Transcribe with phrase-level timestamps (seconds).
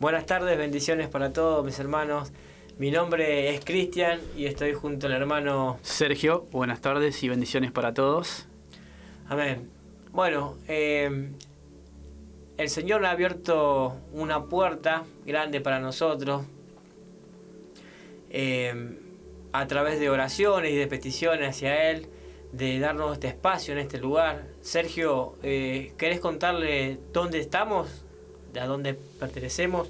[0.00, 2.32] Buenas tardes, bendiciones para todos mis hermanos.
[2.78, 6.46] Mi nombre es Cristian y estoy junto al hermano Sergio.
[6.52, 8.48] Buenas tardes y bendiciones para todos.
[9.28, 9.70] Amén.
[10.10, 11.28] Bueno, eh,
[12.56, 16.46] el Señor ha abierto una puerta grande para nosotros
[18.30, 18.96] eh,
[19.52, 22.06] a través de oraciones y de peticiones hacia Él,
[22.52, 24.46] de darnos este espacio en este lugar.
[24.62, 28.06] Sergio, eh, ¿querés contarle dónde estamos?
[28.58, 29.88] ¿A dónde pertenecemos?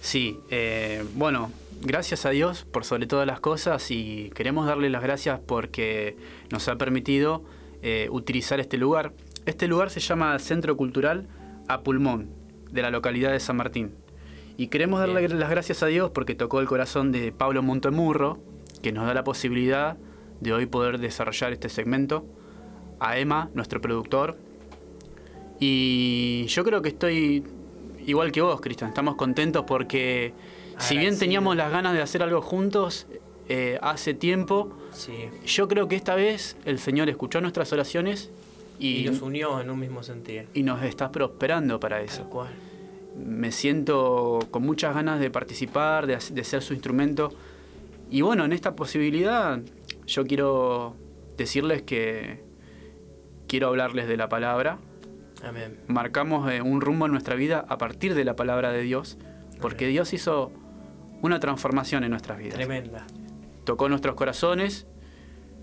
[0.00, 5.02] Sí, eh, bueno, gracias a Dios por sobre todas las cosas y queremos darle las
[5.02, 6.16] gracias porque
[6.50, 7.42] nos ha permitido
[8.10, 9.12] utilizar este lugar.
[9.44, 11.28] Este lugar se llama Centro Cultural
[11.68, 12.30] a Pulmón,
[12.72, 13.94] de la localidad de San Martín.
[14.56, 18.38] Y queremos darle las gracias a Dios porque tocó el corazón de Pablo Montemurro,
[18.82, 19.98] que nos da la posibilidad
[20.40, 22.26] de hoy poder desarrollar este segmento,
[22.98, 24.38] a Emma, nuestro productor.
[25.60, 27.44] Y yo creo que estoy
[28.06, 30.32] igual que vos, Cristian, estamos contentos porque
[30.78, 33.06] si bien teníamos las ganas de hacer algo juntos
[33.48, 34.72] eh, hace tiempo,
[35.44, 38.30] yo creo que esta vez el Señor escuchó nuestras oraciones
[38.78, 40.44] y, nos unió en un mismo sentido.
[40.54, 42.28] Y nos está prosperando para eso.
[43.16, 47.32] Me siento con muchas ganas de participar, de, ser su instrumento.
[48.10, 49.60] Y bueno, en esta posibilidad
[50.06, 50.94] yo quiero
[51.36, 52.42] decirles que
[53.46, 54.78] quiero hablarles de la palabra.
[55.42, 55.78] Amén.
[55.86, 59.18] Marcamos eh, un rumbo en nuestra vida a partir de la palabra de Dios,
[59.60, 60.52] porque Dios hizo
[61.22, 62.54] una transformación en nuestras vidas.
[62.54, 63.06] Tremenda.
[63.64, 64.86] Tocó nuestros corazones,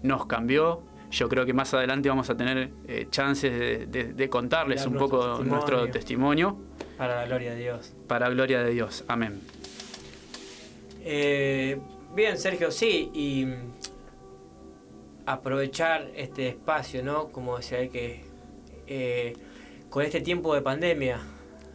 [0.01, 4.95] nos cambió, yo creo que más adelante vamos a tener eh, chances de, contarles un
[4.95, 6.57] poco nuestro testimonio.
[6.97, 7.93] Para la gloria de Dios.
[8.07, 9.03] Para la gloria de Dios.
[9.07, 9.39] Amén.
[11.01, 11.79] Eh,
[12.15, 13.47] bien, Sergio, sí, y
[15.25, 17.27] aprovechar este espacio, ¿no?
[17.27, 18.25] Como decía, que
[18.87, 19.33] eh,
[19.93, 21.21] con este tiempo de pandemia,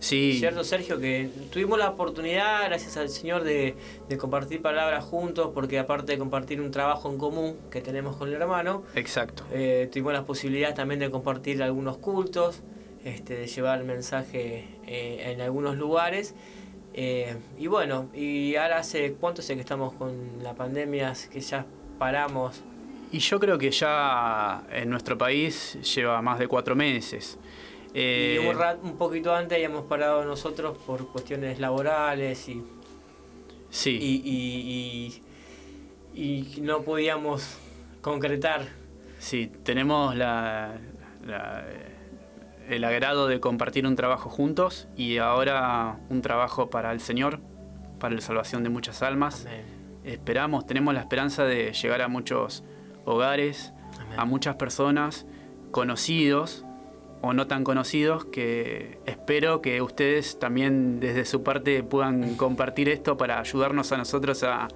[0.00, 0.36] Sí.
[0.38, 1.00] ¿Cierto, Sergio?
[1.00, 3.74] Que tuvimos la oportunidad, gracias al Señor, de,
[4.16, 8.34] compartir palabras juntos, porque aparte de compartir un trabajo en común que tenemos con el
[8.34, 12.62] hermano, exacto eh, tuvimos la posibilidad también de compartir algunos cultos,
[13.05, 16.36] este, de llevar el mensaje eh, en algunos lugares.
[16.95, 21.67] Eh, y bueno, y ahora hace cuánto sé que estamos con la pandemia, que ya
[21.98, 22.62] paramos.
[23.11, 27.39] Y yo creo que ya en nuestro país lleva más de cuatro meses.
[27.94, 32.62] Eh, y un, poquito antes habíamos parado nosotros por cuestiones laborales y.
[33.70, 33.98] Sí.
[34.00, 35.22] Y,
[36.14, 37.58] y, no podíamos
[38.00, 38.66] concretar.
[39.18, 40.78] Sí, tenemos la,
[42.68, 47.40] el agrado de compartir un trabajo juntos y ahora un trabajo para el Señor,
[47.98, 49.46] para la salvación de muchas almas.
[50.05, 52.64] Esperamos, tenemos la esperanza de llegar a muchos
[53.05, 53.72] hogares,
[54.16, 55.26] a muchas personas,
[55.70, 56.64] conocidos,
[57.20, 63.17] o no tan conocidos que espero que ustedes también desde su parte puedan compartir esto
[63.17, 64.68] para ayudarnos a nosotros a,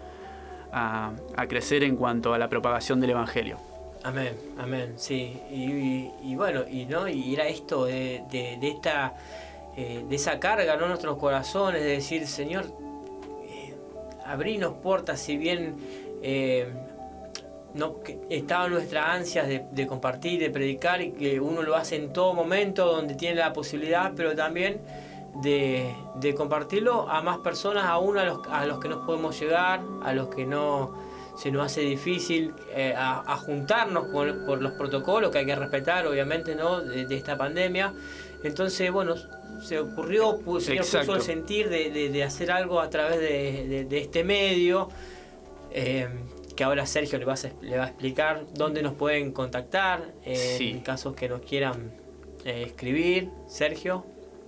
[1.49, 3.59] crecer en cuanto a la propagación del Evangelio.
[4.05, 5.39] Amén, amén, sí.
[5.51, 8.25] Y, bueno, y no, y era esto de,
[8.63, 9.15] esta
[9.77, 10.89] eh, de esa carga ¿no?
[10.89, 12.67] nuestros corazones, de decir, Señor,
[13.45, 13.75] eh,
[14.25, 15.77] abrinos puertas, si bien
[16.23, 16.73] eh,
[17.75, 22.13] no que estaba nuestra ansias de, compartir, de predicar y que uno lo hace en
[22.13, 24.81] todo momento donde tiene la posibilidad, pero también
[25.43, 25.95] de,
[26.37, 30.29] compartirlo a más personas, aún a los, a los que no podemos llegar, a los
[30.29, 30.93] que no
[31.37, 36.55] se nos hace difícil eh, a, juntarnos por, los protocolos que hay que respetar, obviamente,
[36.55, 36.81] ¿no?
[36.81, 37.93] de, esta pandemia.
[38.45, 39.15] Entonces, bueno,
[39.63, 44.89] se ocurrió, Señor puso el sentir de, hacer algo a través de, este medio.
[45.71, 46.07] Eh,
[46.55, 50.81] que ahora Sergio le va a, le va a explicar dónde nos pueden contactar en
[50.81, 51.93] casos que nos quieran
[52.45, 53.31] eh, escribir.
[53.47, 54.05] Sergio.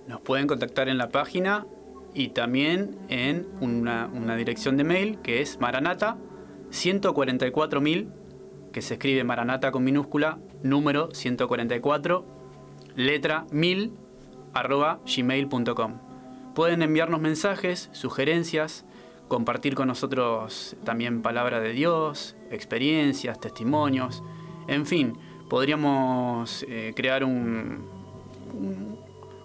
[0.07, 1.65] Nos pueden contactar en la página
[2.13, 6.17] y también en una, dirección de mail que es maranata
[6.71, 8.09] 144.000,
[8.71, 12.25] que se escribe maranata con minúscula, número 144,
[12.95, 13.93] letra 1000,
[14.53, 15.99] arroba gmail.com.
[16.53, 18.84] Pueden enviarnos mensajes, sugerencias,
[19.27, 24.23] compartir con nosotros también palabra de Dios, experiencias, testimonios,
[24.67, 25.17] en fin,
[25.49, 27.87] podríamos eh, crear un,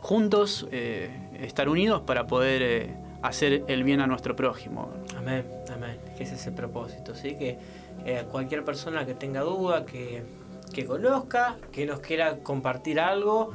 [0.00, 1.10] juntos, eh,
[1.40, 4.90] estar unidos para poder eh, hacer el bien a nuestro prójimo.
[5.16, 7.36] Amén, amén, que es ese propósito, ¿sí?
[7.36, 7.58] que
[8.30, 10.22] cualquier persona que tenga duda, que,
[10.72, 13.52] que, conozca, que nos quiera compartir algo,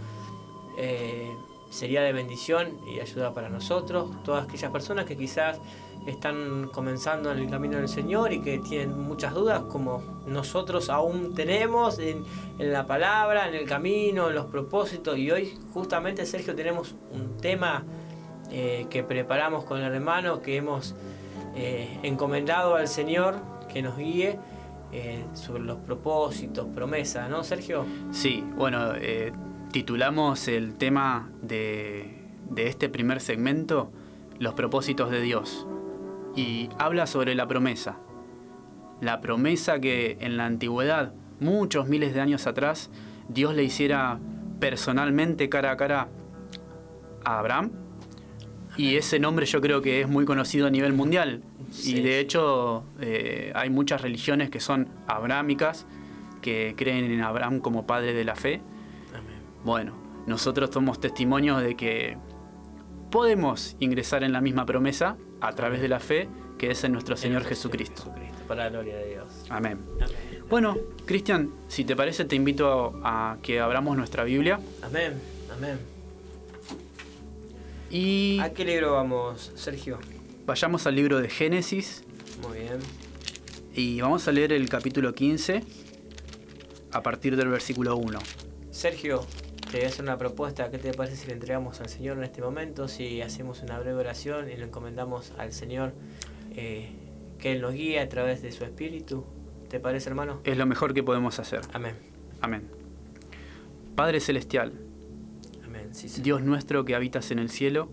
[1.72, 5.60] sería de bendición y ayuda para nosotros, todas aquellas personas que quizás
[6.06, 11.34] están comenzando en el camino del Señor y que tienen muchas dudas como nosotros aún
[11.34, 12.24] tenemos en,
[12.60, 17.84] la palabra, en el camino, en los propósitos y hoy justamente Sergio tenemos un tema
[18.52, 20.96] eh, que preparamos con el hermano, que hemos
[21.56, 23.36] eh, encomendado al Señor
[23.74, 24.38] que nos guíe
[24.92, 27.86] eh, sobre los propósitos, promesas, ¿no, Sergio?
[28.12, 28.94] Sí, bueno,
[29.72, 33.92] titulamos el tema de, de este primer segmento,
[34.38, 35.66] Los propósitos de Dios,
[36.36, 37.98] y habla sobre la promesa.
[39.02, 42.90] La promesa que en la antigüedad, muchos miles de años atrás,
[43.28, 44.20] Dios le hiciera
[44.60, 46.08] personalmente cara a cara
[47.24, 47.72] a Abraham.
[48.78, 51.44] Y ese nombre yo creo que es muy conocido a nivel mundial.
[51.84, 55.86] Y de hecho eh, hay muchas religiones que son abrámicas,
[56.42, 58.62] que creen en Abraham como padre de la fe.
[59.64, 59.94] Bueno,
[60.28, 62.18] nosotros somos testimonios de que
[63.12, 65.18] podemos ingresar en la misma promesa
[65.48, 66.28] a través de la fe
[66.58, 68.04] que es en nuestro Señor Jesucristo.
[68.04, 68.48] Jesucristo.
[68.48, 69.26] Para la gloria de Dios.
[69.50, 69.80] Amén.
[70.50, 74.60] Bueno, Cristian, si te parece, te invito a, que abramos nuestra Biblia.
[74.82, 75.14] Amén,
[75.56, 75.80] amén.
[77.90, 80.00] Y ¿A qué libro vamos, Sergio?
[80.46, 82.04] Vayamos al libro de Génesis.
[82.42, 82.80] Muy bien.
[83.74, 85.64] Y vamos a leer el capítulo 15
[86.92, 88.20] a partir del versículo 1.
[88.72, 89.26] Sergio,
[89.72, 90.70] te voy a hacer una propuesta.
[90.70, 92.88] ¿Qué te parece si le entregamos al Señor en este momento?
[92.88, 95.94] Si hacemos una breve oración y le encomendamos al Señor
[96.56, 96.90] eh,
[97.40, 99.26] que Él nos guíe a través de su Espíritu.
[99.70, 100.42] ¿Te parece, hermano?
[100.44, 101.62] Es lo mejor que podemos hacer.
[101.74, 101.96] Amén.
[102.42, 102.70] Amén.
[103.96, 104.74] Padre Celestial,
[105.64, 105.92] Amén.
[106.22, 107.90] Dios nuestro que habitas en el cielo,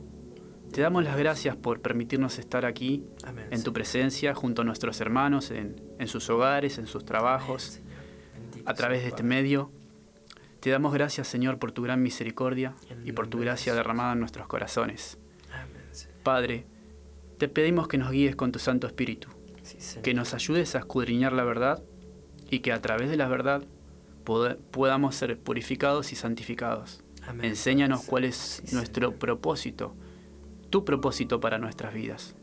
[0.73, 3.05] te damos las gracias por permitirnos estar aquí,
[3.51, 7.81] en tu presencia, junto a nuestros hermanos, en, sus hogares, en sus trabajos,
[8.65, 9.71] a través de este medio.
[10.63, 12.75] Te damos gracias, Señor, por tu gran misericordia
[13.05, 15.19] y por tu gracia derramada en nuestros corazones.
[16.23, 16.65] Padre,
[17.37, 19.29] te pedimos que nos guíes con tu Santo Espíritu
[20.03, 21.83] que nos ayudes a escudriñar la verdad
[22.51, 23.65] y que a través de la verdad
[24.25, 27.03] podamos ser purificados y santificados.
[27.43, 29.95] Enséñanos cuál es nuestro propósito,
[30.71, 32.37] tu propósito para nuestras vidas.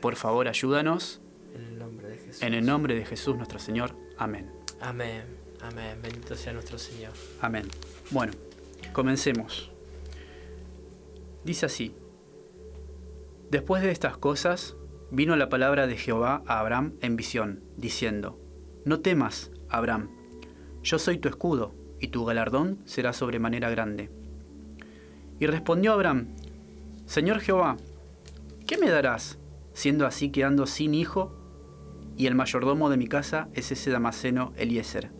[0.00, 1.20] Por favor, ayúdanos.
[1.54, 2.42] En el nombre de Jesús.
[2.42, 3.94] En el nombre de Jesús nuestro Señor.
[4.16, 4.50] Amén.
[4.80, 5.39] Amén.
[5.62, 5.98] Amén.
[6.02, 7.12] Bendito sea nuestro Señor.
[7.40, 7.68] Amén.
[8.10, 8.32] Bueno,
[8.92, 9.70] comencemos.
[11.44, 11.94] Dice así.
[13.50, 14.76] Después de estas cosas,
[15.10, 18.38] vino la palabra de Jehová a Abraham en visión, diciendo,
[18.84, 20.10] No temas, Abraham,
[20.82, 24.10] yo soy tu escudo, y tu galardón será sobremanera grande.
[25.38, 26.28] Y respondió Abraham,
[27.06, 27.76] Señor Jehová,
[28.66, 29.38] ¿qué me darás,
[29.72, 31.36] siendo así que ando sin hijo,
[32.16, 35.19] y el mayordomo de mi casa es ese Damaseno Eliezer?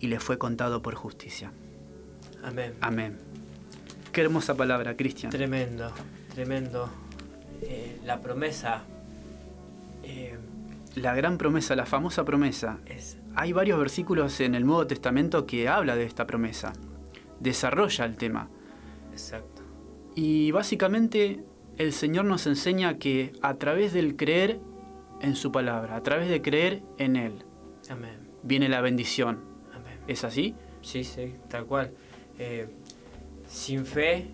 [0.00, 1.52] y le fue contado por justicia.
[2.42, 2.74] Amén.
[2.80, 3.18] Amén.
[4.12, 5.30] Qué hermosa palabra, Cristian.
[5.32, 5.90] Tremendo,
[6.34, 6.88] tremendo.
[7.62, 8.82] Eh, la promesa.
[10.02, 10.38] Eh,
[10.94, 12.78] la gran promesa, la famosa promesa.
[13.34, 16.72] Hay varios versículos en el Nuevo Testamento que habla de esta promesa.
[17.40, 18.48] Desarrolla el tema.
[19.10, 19.62] Exacto.
[20.14, 21.44] Y básicamente
[21.78, 24.60] el Señor nos enseña que a través del creer
[25.20, 27.44] en su palabra, a través de creer en Él,
[28.42, 29.53] viene la bendición.
[30.06, 30.54] ¿Es así?
[30.82, 31.92] Sí, sí, tal cual.
[32.38, 32.68] Eh,
[33.46, 34.28] sin fe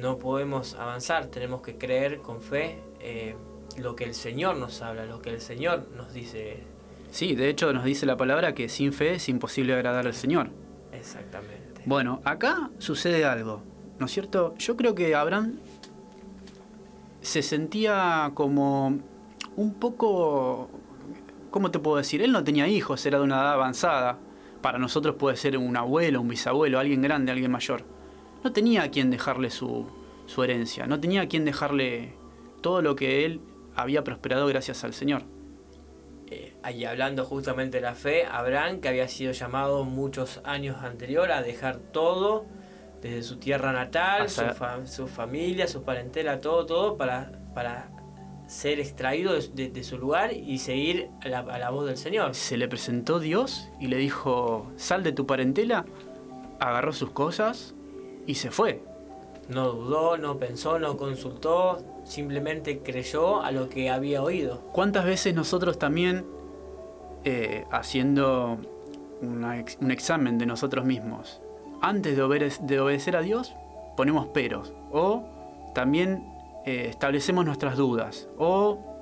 [0.00, 3.36] no podemos avanzar, tenemos que creer con fe eh,
[3.78, 6.62] lo que el Señor nos habla, lo que el Señor nos dice.
[7.10, 10.50] Sí, de hecho nos dice la palabra que sin fe es imposible agradar al Señor.
[10.92, 11.82] Exactamente.
[11.84, 13.62] Bueno, acá sucede algo,
[13.98, 14.54] ¿no es cierto?
[14.58, 15.58] Yo creo que Abraham
[17.20, 18.98] se sentía como
[19.56, 20.68] un poco,
[21.50, 22.22] ¿cómo te puedo decir?
[22.22, 24.18] Él no tenía hijos, era de una edad avanzada.
[24.66, 27.84] Para nosotros puede ser un abuelo, un bisabuelo, alguien grande, alguien mayor
[28.42, 29.86] no tenía a quien dejarle su,
[30.42, 32.14] herencia, no tenía a quien dejarle
[32.62, 33.40] todo lo que él
[33.76, 35.22] había prosperado gracias al Señor.
[36.26, 41.30] Eh, ahí hablando justamente de la fe, Abraham, que había sido llamado muchos años anterior
[41.30, 42.46] a dejar todo,
[43.00, 47.86] desde su tierra natal, su, familia, su parentela, todo, todo, para, para
[48.46, 52.34] ser extraído de, su lugar y seguir a la, a la, voz del Señor.
[52.34, 55.84] Se le presentó Dios y le dijo, sal de tu parentela,
[56.60, 57.74] agarró sus cosas,
[58.26, 58.82] y se fue.
[59.48, 64.60] No dudó, no pensó, no consultó, simplemente creyó a lo que había oído.
[64.72, 66.26] ¿Cuántas veces nosotros también,
[67.24, 68.58] eh, haciendo
[69.22, 71.40] un examen de nosotros mismos,
[71.80, 72.22] antes de,
[72.80, 73.54] obedecer a Dios,
[73.96, 74.72] ponemos peros.
[74.90, 75.24] O
[75.74, 76.24] también
[76.66, 78.28] eh, establecemos nuestras dudas.
[78.36, 78.96] O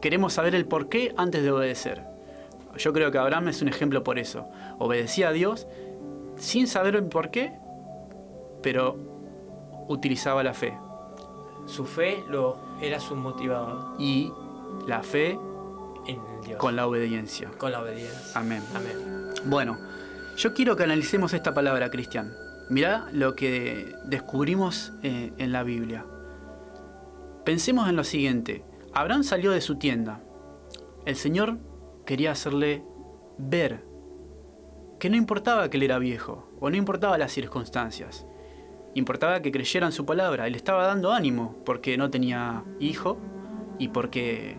[0.00, 2.04] queremos saber el por qué antes de obedecer.
[2.76, 4.48] Yo creo que Abraham es un ejemplo por eso.
[4.78, 5.66] Obedecía a Dios
[6.36, 7.58] sin saber el por qué,
[8.62, 8.98] pero
[9.88, 10.76] utilizaba la fe.
[11.66, 13.94] Su fe lo, era su motivador.
[13.98, 14.32] Y
[14.86, 15.38] la fe
[16.06, 16.58] En Dios.
[16.58, 17.50] con la obediencia.
[17.56, 18.38] Con la obediencia.
[18.38, 18.62] Amén.
[18.74, 19.30] Amén.
[19.46, 19.78] Bueno,
[20.36, 22.34] yo quiero que analicemos esta palabra, Cristian.
[22.68, 26.04] Mirá lo que descubrimos eh, en la Biblia.
[27.46, 28.64] Pensemos en lo siguiente.
[28.92, 30.20] Abraham salió de su tienda.
[31.04, 31.58] El Señor
[32.04, 32.82] quería hacerle
[33.38, 33.84] ver
[34.98, 38.26] que no importaba que él era viejo o no importaba las circunstancias.
[38.94, 40.48] Importaba que creyera en su palabra.
[40.48, 43.16] Él estaba dando ánimo porque no tenía hijo
[43.78, 44.56] y porque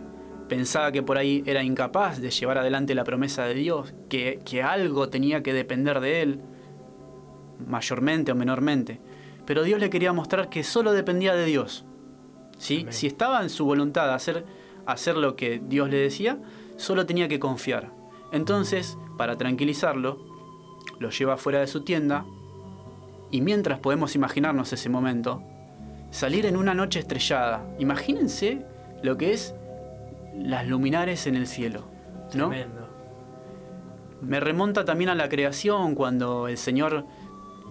[0.47, 4.63] pensaba que por ahí era incapaz de llevar adelante la promesa de Dios, que, que
[4.63, 6.39] algo tenía que depender de él,
[7.67, 9.01] mayormente o menormente.
[9.45, 11.83] Pero Dios le quería mostrar que solo dependía de Dios.
[12.57, 12.81] ¿Sí?
[12.81, 12.93] Amén.
[12.93, 14.45] Si estaba en su voluntad hacer,
[14.85, 16.37] hacer lo que Dios le decía,
[16.77, 17.91] solo tenía que confiar.
[18.31, 20.19] Entonces, para tranquilizarlo,
[20.99, 22.25] lo lleva fuera de su tienda
[23.31, 25.41] y mientras podemos imaginarnos ese momento,
[26.11, 27.65] salir en una noche estrellada.
[27.79, 28.65] Imagínense
[29.03, 29.53] lo que es
[30.35, 31.83] las luminares en el cielo,
[32.33, 32.49] ¿no?
[32.49, 32.87] Tremendo.
[34.21, 37.05] Me remonta también a la creación, cuando el Señor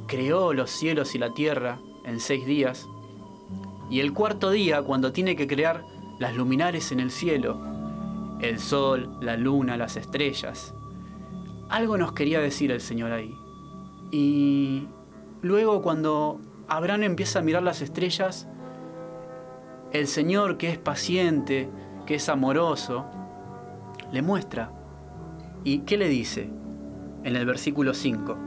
[0.07, 2.87] creó los cielos y la tierra en seis días.
[3.91, 5.85] Y el cuarto día, cuando tiene que crear
[6.19, 7.61] las luminares en el cielo,
[8.41, 10.75] el sol, la luna, las estrellas.
[11.69, 13.35] Algo nos quería decir el Señor ahí.
[14.11, 14.87] Y
[15.43, 18.49] luego cuando Abraham empieza a mirar las estrellas,
[19.93, 21.69] el Señor que es paciente,
[22.07, 23.07] que es amoroso,
[24.13, 24.71] le muestra
[25.67, 26.49] ¿Y qué le dice?
[27.25, 28.39] En el versículo 5.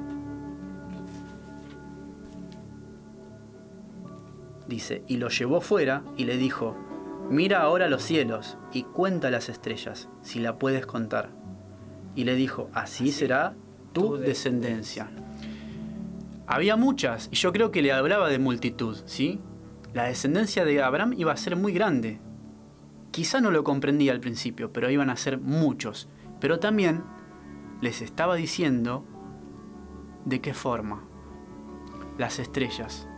[4.69, 6.77] Dice, y lo llevó fuera y le dijo,
[7.31, 11.31] mira ahora los cielos y cuenta las estrellas, si la puedes contar.
[12.13, 13.55] Y le dijo, así será
[13.93, 15.09] tu descendencia.
[16.45, 19.39] Había muchas, y yo creo que le hablaba de multitud, ¿sí?
[19.91, 22.19] La descendencia de Abraham iba a ser muy grande.
[23.09, 26.09] Quizá no lo comprendía al principio, pero iban a ser muchos.
[26.39, 27.03] Pero también
[27.81, 29.03] les estaba diciendo
[30.25, 31.03] de qué forma.
[32.19, 33.08] Las estrellas.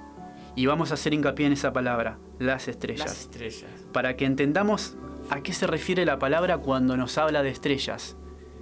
[0.56, 3.06] Y vamos a hacer hincapié en esa palabra, las estrellas.
[3.08, 3.70] Las estrellas.
[3.94, 4.96] Para que entendamos
[5.30, 8.18] a qué se refiere la palabra cuando nos habla de estrellas.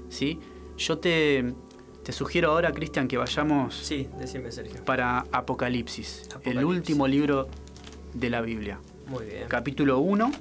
[0.10, 0.40] ¿Sí?
[0.78, 1.54] Yo te,
[2.04, 4.84] te sugiero ahora, Cristian, que vayamos Sí, decime, Sergio.
[4.86, 6.66] para Apocalipsis, el Apocalipsis.
[6.66, 7.48] último libro
[8.14, 8.80] de la Biblia.
[9.08, 9.46] Muy bien.
[9.48, 10.32] Capítulo 1.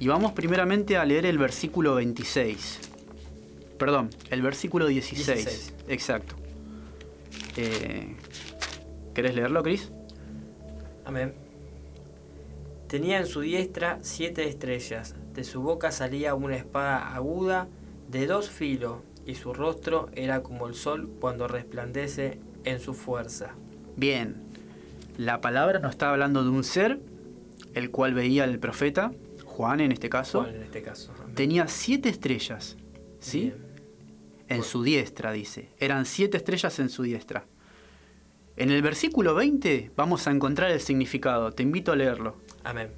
[0.00, 2.78] Y vamos primeramente a leer el versículo 26.
[3.78, 5.26] Perdón, el versículo 16.
[5.44, 5.74] 16.
[5.88, 6.36] Exacto.
[7.56, 8.14] Eh,
[9.18, 9.90] ¿Querés leerlo, Cris?
[11.04, 11.34] Amén.
[12.86, 17.66] Tenía en su diestra siete estrellas, de su boca salía una espada aguda
[18.08, 23.56] de dos filos, y su rostro era como el sol cuando resplandece en su fuerza.
[23.96, 24.36] Bien.
[25.16, 27.00] La palabra nos está hablando de un ser,
[27.74, 29.10] el cual veía el profeta,
[29.44, 30.42] Juan en este caso.
[30.42, 31.12] Juan en este caso.
[31.20, 31.34] Amén.
[31.34, 32.76] Tenía siete estrellas.
[33.18, 33.40] ¿Sí?
[33.40, 33.56] Bien.
[34.46, 35.70] En su diestra, dice.
[35.80, 37.46] Eran siete estrellas en su diestra.
[38.58, 41.52] En el versículo 20 vamos a encontrar el significado.
[41.52, 42.34] Te invito a leerlo.
[42.64, 42.90] Amén.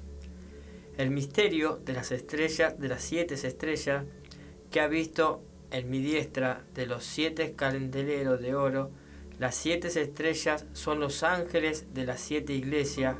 [0.97, 4.05] El misterio de las estrellas, de las siete estrellas,
[4.71, 8.89] que ha visto en mi diestra de los siete candeleros de oro,
[9.37, 13.17] las siete estrellas son los ángeles de las siete iglesias,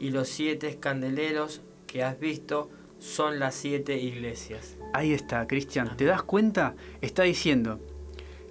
[0.00, 4.76] y los siete candeleros que has visto son las siete iglesias.
[4.92, 5.96] Ahí está, Cristian.
[5.96, 6.74] ¿Te das cuenta?
[7.00, 7.78] Está diciendo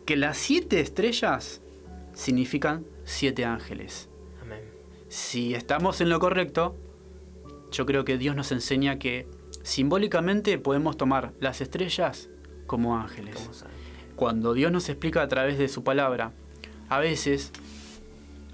[0.05, 1.59] que las siete estrellas
[2.13, 4.09] significan siete ángeles.
[4.41, 4.59] Amén.
[5.07, 6.75] Si estamos en lo correcto,
[7.71, 9.27] yo creo que Dios nos enseña que
[9.63, 12.29] simbólicamente podemos tomar las estrellas
[12.67, 13.49] como ángeles.
[14.15, 16.33] Cuando Dios nos explica a través de su palabra,
[16.89, 17.51] a veces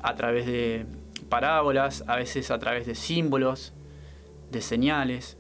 [0.04, 0.86] a través de
[1.30, 3.74] parábolas, a veces a través de símbolos,
[4.52, 5.38] de señales.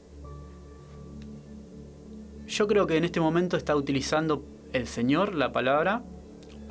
[2.47, 6.03] Yo creo que en este momento está utilizando el Señor la palabra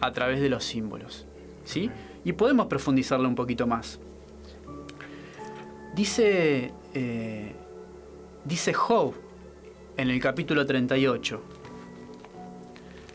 [0.00, 1.26] a través de los símbolos.
[1.64, 1.90] ¿Sí?
[2.24, 3.98] Y podemos profundizarlo un poquito más.
[5.94, 7.52] Dice, eh,
[8.44, 9.14] dice Job
[9.96, 11.42] en el capítulo 38.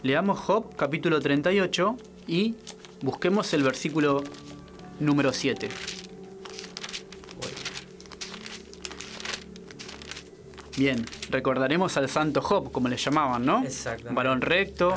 [0.03, 1.97] Leamos Job capítulo 38
[2.27, 2.55] y
[3.01, 4.23] busquemos el versículo
[4.99, 5.69] número 7.
[10.77, 13.63] Bien, recordaremos al santo Job, como le llamaban, ¿no?
[14.09, 14.93] Un varón recto,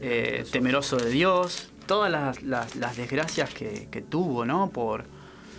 [0.00, 4.70] eh, temeroso de Dios, todas las, las- las desgracias que, que tuvo, ¿no?
[4.70, 5.04] Por,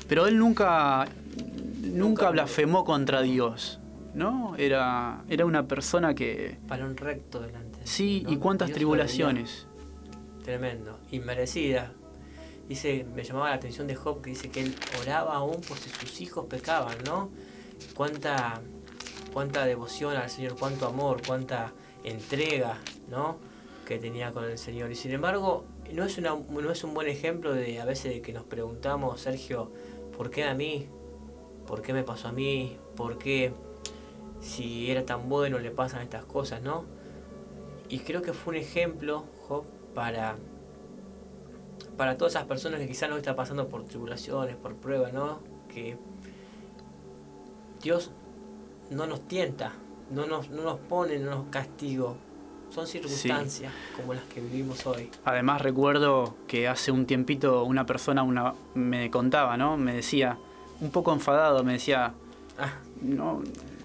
[0.08, 1.06] pero él nunca,
[1.82, 3.80] nunca Nunca- blasfemó contra Dios,
[4.14, 4.56] ¿no?
[4.56, 6.58] Era, era una persona que...
[6.70, 7.80] Para un recto delante.
[7.82, 8.32] de Sí, ¿no?
[8.32, 9.68] y cuántas Dios tribulaciones.
[10.44, 11.92] Tremendo, inmerecida.
[12.68, 15.90] Dice, me llamaba la atención de Job que dice que él oraba aún por si
[15.90, 17.30] sus hijos pecaban, ¿no?
[17.96, 18.62] Cuánta,
[19.34, 22.78] cuánta devoción al Señor, cuánto amor, cuánta entrega,
[23.10, 23.38] ¿no?
[23.88, 24.92] Que tenía con el Señor.
[24.92, 28.22] Y sin embargo, no es, una, no es un buen ejemplo de a veces de
[28.22, 29.72] que nos preguntamos, Sergio,
[30.16, 30.88] ¿por qué a mí?
[31.66, 32.78] ¿Por qué me pasó a mí?
[32.96, 33.54] ¿Por qué
[34.42, 36.86] si era tan bueno le pasan estas cosas, no?
[37.90, 40.38] Y creo que fue un ejemplo, Job, para,
[41.98, 45.40] para todas esas personas que quizás no están pasando por tribulaciones, por pruebas, ¿no?
[45.74, 45.98] Que
[47.82, 48.12] Dios
[48.92, 49.74] no nos tienta,
[50.12, 52.14] no nos, no nos pone, no nos castiga.
[52.70, 55.10] Son circunstancias como las que vivimos hoy.
[55.26, 59.76] Además recuerdo que hace un tiempito una persona una, me contaba, ¿no?
[59.78, 60.38] Me decía,
[60.80, 62.14] un poco enfadado, me decía,
[62.60, 63.42] Ah, no,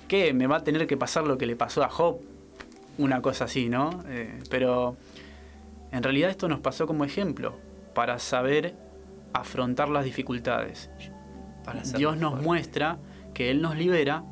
[0.09, 0.33] ¿qué?
[0.33, 2.19] Me va a tener que pasar lo que le pasó a Job.
[2.99, 4.03] Una cosa así, ¿no?
[4.09, 4.97] Eh, pero
[5.93, 7.57] en realidad esto nos pasó como ejemplo
[7.95, 8.75] para saber
[9.33, 10.91] afrontar las dificultades.
[11.65, 12.45] para Dios nos mejor.
[12.45, 12.99] muestra
[13.33, 14.25] que Él nos libera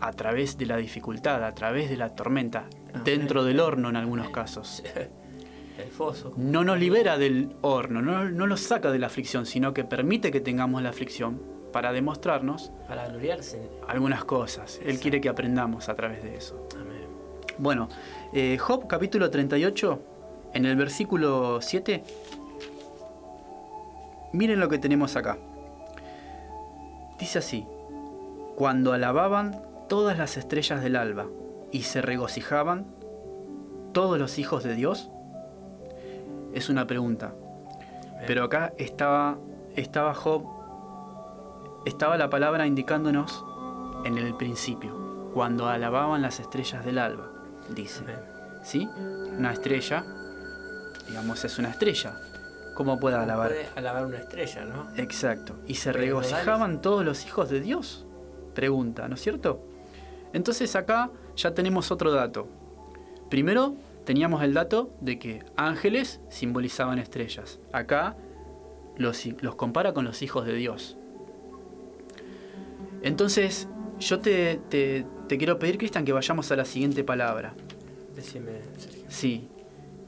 [0.00, 2.64] a través de la dificultad, a través de la tormenta.
[3.04, 4.82] Dentro del horno en algunos casos.
[5.78, 6.34] El foso.
[6.36, 10.30] No nos libera del horno, no, no nos saca de la aflicción, sino que permite
[10.30, 11.40] que tengamos la aflicción
[11.72, 13.68] para demostrarnos Para gloriarse.
[13.88, 14.76] algunas cosas.
[14.76, 15.02] Él Exacto.
[15.02, 16.68] quiere que aprendamos a través de eso.
[16.74, 17.06] Amén.
[17.58, 17.88] Bueno,
[18.34, 20.02] eh, Job capítulo 38,
[20.52, 22.04] en el versículo 7,
[24.32, 25.38] miren lo que tenemos acá.
[27.18, 27.66] Dice así,
[28.56, 31.26] cuando alababan todas las estrellas del alba
[31.72, 32.86] y se regocijaban
[33.92, 35.10] todos los hijos de Dios,
[36.52, 37.34] es una pregunta.
[38.26, 39.38] Pero acá estaba,
[39.74, 40.44] estaba Job,
[41.86, 43.44] estaba la palabra indicándonos
[44.04, 47.30] en el principio, cuando alababan las estrellas del alba,
[47.74, 48.04] dice.
[48.62, 48.88] ¿Sí?
[49.36, 50.04] Una estrella,
[51.08, 52.14] digamos, es una estrella.
[52.74, 53.48] ¿Cómo puede ¿Cómo alabar?
[53.48, 54.88] Puede alabar una estrella, ¿no?
[54.96, 55.56] Exacto.
[55.66, 58.06] ¿Y se regocijaban todos los hijos de Dios?
[58.54, 59.66] Pregunta, ¿no es cierto?
[60.32, 62.48] Entonces acá ya tenemos otro dato.
[63.30, 67.60] Primero teníamos el dato de que ángeles simbolizaban estrellas.
[67.72, 68.16] Acá
[68.96, 70.96] los, los compara con los hijos de Dios.
[73.02, 73.68] Entonces
[73.98, 77.54] yo te, te- te quiero pedir, Cristian, que vayamos a la siguiente palabra.
[78.14, 79.04] Decime, Sergio.
[79.08, 79.48] Sí.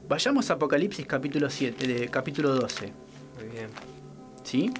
[0.07, 2.93] Vayamos a Apocalipsis capítulo 7, de, capítulo 12.
[3.39, 3.67] Muy bien.
[4.43, 4.71] ¿Sí?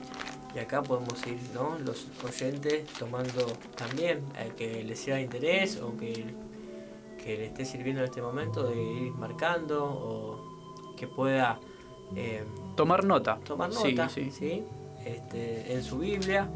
[0.55, 1.77] Y acá podemos ir, ¿no?
[1.85, 6.25] Los oyentes tomando también eh, que les sea de interés o que,
[7.21, 11.59] que le esté sirviendo en este momento de ir marcando o que pueda
[12.15, 12.43] eh,
[12.75, 13.37] Tomar nota.
[13.43, 14.31] tomar Sí, sí.
[14.31, 14.63] ¿sí?
[15.05, 16.47] Este, en su Biblia.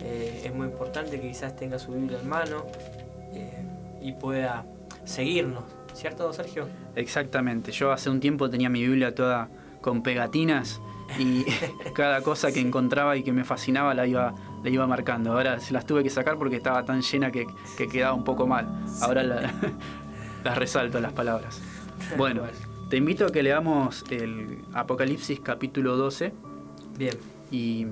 [0.00, 2.64] Eh, es muy importante que quizás tenga su Biblia en mano
[3.32, 3.64] eh,
[4.00, 4.64] y pueda
[5.04, 5.62] seguirnos,
[5.94, 6.66] ¿cierto, Sergio?
[6.96, 7.70] Exactamente.
[7.70, 9.48] Yo hace un tiempo tenía mi Biblia toda
[9.80, 10.80] con pegatinas
[11.18, 11.44] y
[11.94, 15.32] cada cosa que encontraba y que me fascinaba la iba, la iba marcando.
[15.32, 17.46] Ahora se las tuve que sacar porque estaba tan llena que,
[17.76, 18.68] que quedaba un poco mal.
[19.00, 19.52] Ahora la-
[20.44, 21.60] las resalto las palabras.
[22.16, 22.42] Bueno,
[22.90, 26.32] te invito a que leamos el Apocalipsis capítulo 12
[26.98, 27.14] Bien,
[27.50, 27.86] y,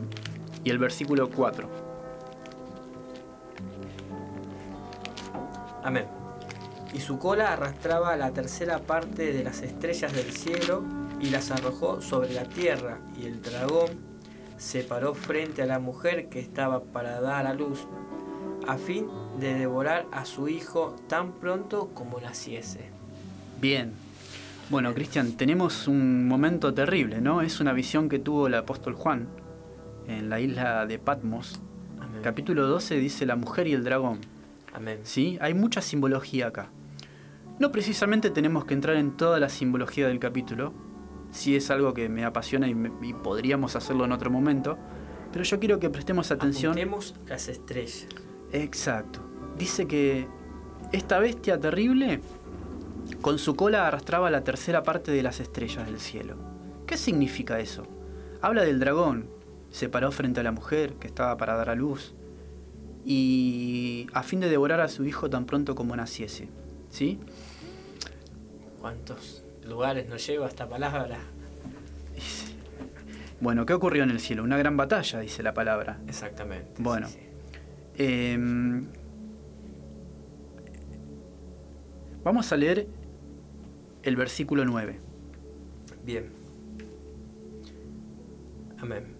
[0.64, 1.68] y el versículo 4.
[5.84, 6.06] amén.
[6.92, 10.82] Y su cola arrastraba la tercera parte de las estrellas del cielo
[11.20, 13.90] y las arrojó sobre la tierra, y el dragón
[14.56, 17.86] se paró frente a la mujer que estaba para dar a luz,
[18.66, 19.06] a fin
[19.38, 22.90] de devorar a su hijo tan pronto como naciese.
[23.60, 23.92] Bien.
[24.68, 27.42] Bueno, Cristian, tenemos un momento terrible, ¿no?
[27.42, 29.28] Es una visión que tuvo el apóstol Juan
[30.06, 31.60] en la isla de Patmos.
[31.98, 32.20] Amén.
[32.22, 34.20] Capítulo 12 dice la mujer y el dragón.
[34.72, 35.00] Amén.
[35.02, 35.38] ¿Sí?
[35.40, 36.68] Hay mucha simbología acá.
[37.58, 40.72] No precisamente tenemos que entrar en toda la simbología del capítulo.
[41.30, 44.76] Sí es algo que me apasiona y, me- y podríamos hacerlo en otro momento.
[45.32, 46.72] Pero yo quiero que prestemos atención.
[46.72, 48.06] Apuntemos las estrellas.
[48.52, 49.20] Exacto.
[49.56, 50.26] Dice que
[50.92, 52.20] esta bestia terrible
[53.20, 56.36] con su cola arrastraba la tercera parte de las estrellas del cielo.
[56.86, 57.84] ¿Qué significa eso?
[58.42, 59.26] Habla del dragón.
[59.70, 62.12] Se paró frente a la mujer que estaba para dar a luz.
[63.04, 66.48] Y a fin de devorar a su hijo tan pronto como naciese.
[66.90, 67.18] ¿Sí?
[68.80, 69.39] ¿Cuántos
[69.70, 71.18] lugares nos lleva esta palabra?
[73.40, 74.42] Bueno, ¿qué ocurrió en el cielo?
[74.42, 75.98] Una gran batalla, dice la palabra.
[76.06, 76.74] Exactamente.
[76.78, 77.08] Bueno.
[77.08, 77.30] sí, sí.
[78.02, 78.86] Em,
[82.22, 82.86] vamos a leer
[84.02, 84.98] el versículo 9.
[86.04, 86.30] Bien.
[88.78, 89.16] Amén.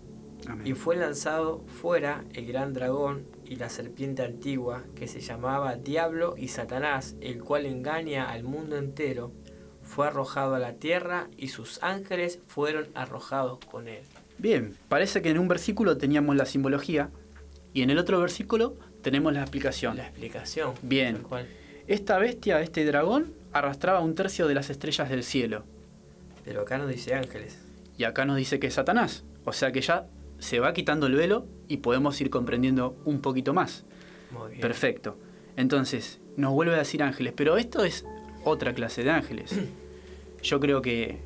[0.49, 0.67] Amén.
[0.67, 6.35] Y fue lanzado fuera el gran dragón y la serpiente antigua, que se llamaba Diablo
[6.37, 9.33] y Satanás, el cual engaña al mundo entero,
[9.91, 14.03] fue arrojado a la tierra y sus ángeles fueron arrojados con él.
[14.39, 17.11] Bien, parece que en un versículo teníamos la simbología
[17.75, 19.97] y en el otro versículo tenemos la explicación.
[19.97, 20.75] La explicación.
[20.83, 21.19] Bien.
[21.19, 21.49] cual.
[21.89, 25.65] Esta bestia, este dragón, arrastraba un tercio de las estrellas del cielo.
[26.45, 27.59] Pero acá no dice ángeles.
[27.99, 29.25] Y acá nos dice que es Satanás.
[29.45, 30.07] O sea que ya
[30.39, 33.85] se va quitando el velo y podemos ir comprendiendo un poquito más.
[34.31, 34.61] Muy bien.
[34.61, 35.19] Perfecto.
[35.57, 38.07] Entonces, nos vuelve a decir ángeles, pero esto es
[38.45, 39.59] otra clase de ángeles.
[40.43, 41.19] Yo creo que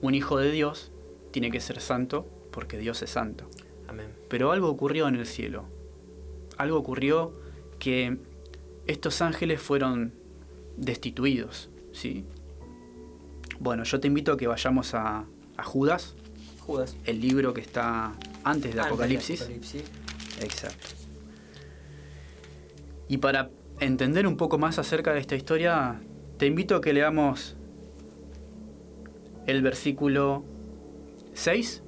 [0.00, 0.92] un hijo de Dios
[1.30, 3.48] tiene que ser santo porque Dios es santo.
[3.88, 4.08] Amén.
[4.28, 5.64] Pero algo ocurrió en el cielo.
[6.56, 7.34] Algo ocurrió
[7.78, 8.18] que
[8.86, 10.14] estos ángeles fueron
[10.76, 12.24] destituidos, ¿sí?
[13.58, 16.14] Bueno, yo te invito a que vayamos a, a Judas,
[16.60, 16.96] Judas.
[17.04, 19.42] el libro que está antes de Antes Apocalipsis.
[19.42, 19.84] Apocalipsis.
[20.40, 20.88] Exacto.
[23.08, 26.00] Y para entender un poco más acerca de esta historia,
[26.38, 27.56] te invito a que leamos
[29.46, 30.44] el versículo
[31.34, 31.82] 6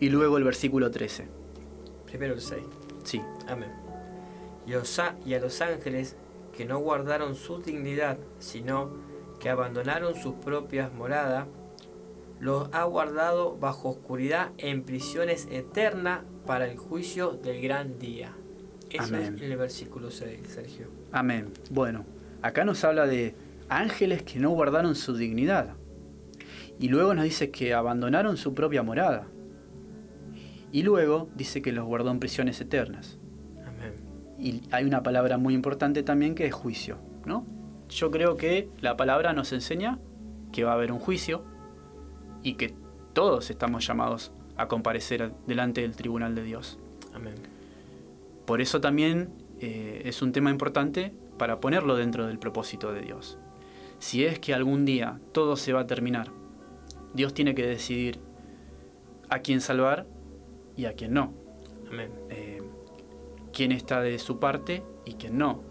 [0.00, 1.26] y luego el versículo 13.
[2.06, 2.62] Primero el 6.
[3.04, 3.70] Sí, Amén.
[4.66, 4.72] Y,
[5.28, 6.16] y a los ángeles
[6.56, 8.90] que no guardaron su dignidad, sino
[9.40, 11.46] que abandonaron sus propias moradas,
[12.40, 18.32] los ha guardado bajo oscuridad en prisiones eternas para el juicio del gran día.
[18.90, 19.36] Eso Amén.
[19.36, 20.88] es el versículo 6, Sergio.
[21.12, 21.52] amén.
[21.70, 22.04] Bueno,
[22.42, 23.34] acá nos habla de
[23.68, 25.74] ángeles que no guardaron su dignidad.
[26.78, 29.26] Y luego nos dice que abandonaron su propia morada.
[30.70, 33.18] Y luego dice que los guardó en prisiones eternas.
[33.66, 33.94] Amén.
[34.38, 37.46] Y hay una palabra muy importante también que es juicio, ¿no?
[37.88, 39.98] Yo creo que la palabra nos enseña
[40.52, 41.44] que va a haber un juicio
[42.42, 42.74] y que
[43.14, 46.78] todos estamos llamados a comparecer delante del tribunal de Dios.
[47.14, 47.34] Amén.
[48.44, 53.38] Por eso también eh, es un tema importante para ponerlo dentro del propósito de Dios.
[53.98, 56.30] Si es que algún día todo se va a terminar,
[57.14, 58.18] Dios tiene que decidir
[59.28, 60.06] a quién salvar
[60.76, 61.32] y a quién no.
[61.90, 62.10] Amén.
[62.30, 62.62] eh,
[63.52, 65.62] quién está de su parte y quién no.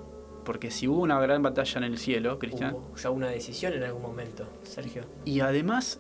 [0.44, 3.84] Porque si hubo una gran batalla en el cielo, Cristian, Hubo ya una decisión en
[3.84, 5.04] algún momento, Sergio.
[5.26, 6.00] y además,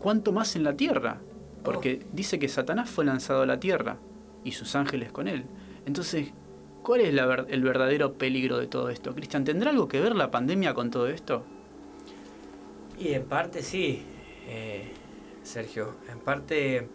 [0.00, 1.20] ¿cuánto más en la tierra?
[1.64, 3.98] Porque dice que Satanás fue lanzado a la tierra
[4.44, 5.44] y sus ángeles con él.
[5.86, 6.32] Entonces,
[6.82, 9.14] ¿cuál es la ver- el verdadero peligro de todo esto?
[9.14, 11.44] Cristian, ¿tendrá algo que ver la pandemia con todo esto?
[12.98, 14.02] Y en parte sí,
[14.46, 14.92] eh,
[15.42, 15.94] Sergio.
[16.10, 16.88] En parte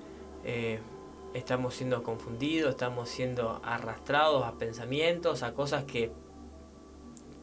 [0.43, 0.79] eh,
[1.33, 6.11] estamos siendo confundidos, estamos siendo arrastrados a pensamientos, a cosas que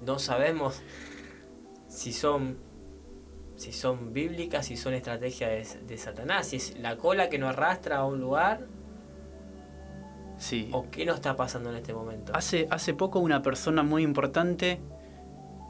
[0.05, 0.83] no sabemos
[1.89, 2.59] si son
[3.57, 7.51] si son bíblicas, si son estrategias de, de Satanás, si es la cola que nos
[7.51, 8.67] arrastra a un lugar
[10.37, 10.69] Sí.
[10.73, 12.33] o qué nos está pasando en este momento.
[12.35, 14.81] Hace, hace poco una persona muy importante,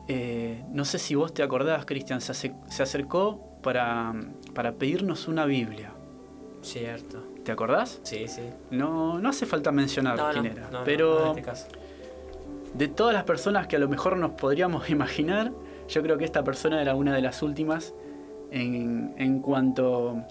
[0.09, 4.14] eh, no sé si vos te acordás, Cristian, se, ace- se acercó para,
[4.55, 5.90] para pedirnos una Biblia.
[6.62, 7.22] Cierto.
[7.44, 7.98] ¿Te acordás?
[8.05, 8.42] Sí, sí.
[8.70, 10.70] No, no hace falta mencionar No, no, quién era.
[10.70, 11.66] no, pero en este caso.
[12.74, 15.50] de todas las personas que a lo mejor nos podríamos imaginar,
[15.88, 17.92] yo creo que esta persona era una de las últimas
[18.50, 20.22] en, en cuanto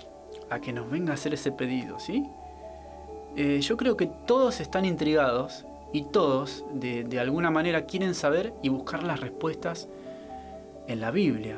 [0.49, 2.23] a que nos venga a hacer ese pedido, ¿sí?
[3.35, 8.53] Eh, yo creo que todos están intrigados y todos, de, de alguna manera, quieren saber
[8.63, 9.87] y buscar las respuestas
[10.87, 11.57] en la Biblia,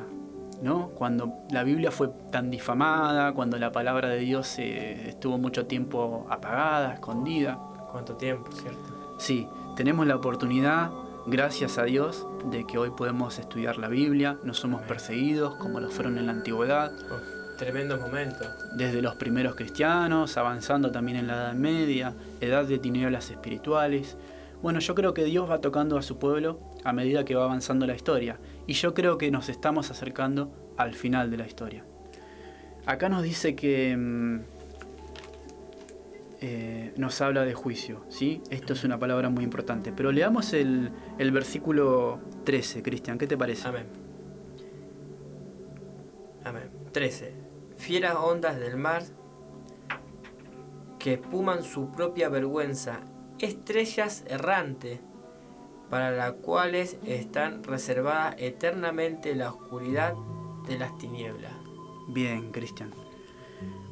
[0.61, 0.89] ¿no?
[0.89, 6.25] Cuando la Biblia fue tan difamada, cuando la palabra de Dios eh, estuvo mucho tiempo
[6.29, 7.57] apagada, escondida.
[7.91, 9.15] ¿Cuánto tiempo, cierto?
[9.17, 10.91] Sí, tenemos la oportunidad,
[11.27, 15.89] gracias a Dios, de que hoy podemos estudiar la Biblia, no somos perseguidos como lo
[15.89, 18.43] fueron en la antigüedad, Oh, tremendo momento.
[18.75, 24.17] desde los primeros cristianos, avanzando también en la Edad Media, edad de tinieblas espirituales.
[24.65, 27.85] Bueno, yo creo que Dios va tocando a su pueblo a medida que va avanzando
[27.85, 31.85] la historia, y yo creo que nos estamos acercando al final de la historia.
[32.87, 34.39] Acá nos dice que mm,
[36.41, 38.41] eh, nos habla de juicio, ¿sí?
[38.49, 39.93] Esto es una palabra muy importante.
[39.95, 43.67] Pero leamos el, el versículo 13, Cristian, ¿qué te parece?
[43.67, 43.85] Amén.
[46.43, 46.71] Amén.
[46.91, 47.35] 13.
[47.77, 49.03] Fieras ondas del mar
[50.97, 53.01] que espuman su propia vergüenza,
[53.39, 54.99] estrellas errantes,
[55.89, 60.13] para las cuales están reservadas eternamente la oscuridad
[60.67, 61.51] de las tinieblas.
[62.07, 62.91] Bien, Cristian.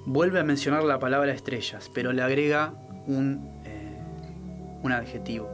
[0.05, 2.73] Vuelve a mencionar la palabra estrellas, pero le agrega
[3.07, 3.97] un, eh,
[4.81, 5.49] un adjetivo.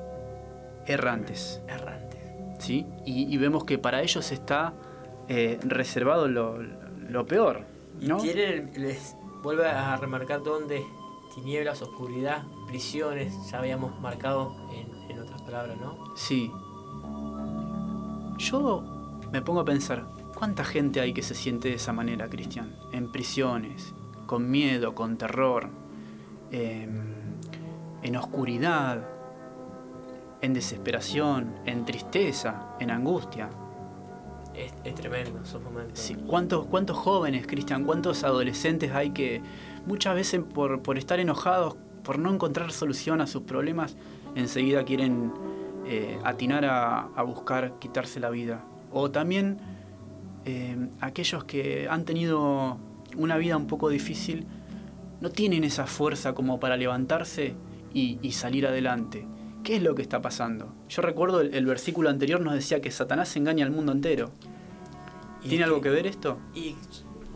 [0.87, 1.61] Errantes.
[1.67, 2.19] Errantes.
[2.59, 2.85] ¿sí?
[3.05, 4.73] Y, y vemos que para ellos está
[5.27, 7.61] eh, reservado lo, lo peor.
[7.99, 8.17] Y ¿no?
[8.17, 8.97] tienen el, el-
[9.43, 10.83] vuelve a remarcar dónde
[11.35, 16.15] tinieblas, oscuridad, prisiones, ya habíamos marcado en, en otras palabras, ¿no?
[16.15, 16.51] Sí.
[18.37, 18.83] Yo
[19.31, 20.05] me pongo a pensar,
[20.37, 22.75] ¿cuánta gente hay que se siente de esa manera, Cristian?
[22.93, 23.93] En prisiones,
[24.25, 25.69] con miedo, con terror,
[26.51, 27.13] em,
[28.03, 29.07] en oscuridad,
[30.41, 33.49] en desesperación, en tristeza, en angustia.
[34.53, 35.99] Es, tremendo esos momentos.
[35.99, 36.15] Sí.
[36.15, 39.41] ¿Cuántos, ¿Cuántos jóvenes, Cristian, cuántos adolescentes hay que
[39.85, 41.75] muchas veces por, por, estar enojados,
[42.09, 43.95] por no encontrar solución a sus problemas,
[44.33, 45.31] enseguida quieren
[45.85, 48.65] eh, atinar a, a, buscar quitarse la vida?
[48.91, 49.59] O también
[50.43, 52.79] eh, aquellos que han tenido
[53.15, 54.47] una vida un poco difícil,
[55.21, 57.53] no tienen esa fuerza como para levantarse
[57.93, 59.27] y, y salir adelante.
[59.63, 60.73] ¿Qué es lo que está pasando?
[60.89, 64.31] Yo recuerdo el, el versículo anterior nos decía que Satanás engaña al mundo entero.
[65.47, 66.39] ¿Tiene algo que ver esto?
[66.55, 66.75] Y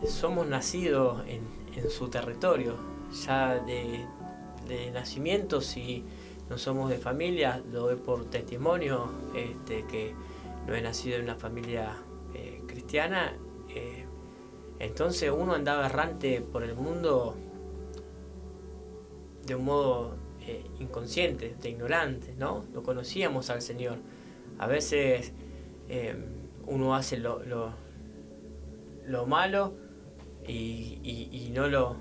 [0.04, 1.42] somos nacidos en,
[1.80, 2.74] en su territorio,
[3.24, 4.04] ya de,
[4.66, 6.04] de, nacimiento, si
[6.48, 10.14] no somos de familia, lo doy por testimonio, este, que
[10.66, 11.96] no he nacido en una familia
[12.34, 13.36] eh, cristiana,
[13.68, 14.04] eh,
[14.78, 17.36] entonces uno andaba errante por el mundo
[19.46, 22.64] de un modo eh, inconsciente, de ignorante, ¿no?
[22.72, 23.98] No conocíamos al Señor.
[24.58, 25.32] A veces
[26.66, 27.72] uno hace lo, lo,
[29.06, 29.74] lo malo
[30.46, 31.96] y, y, no lo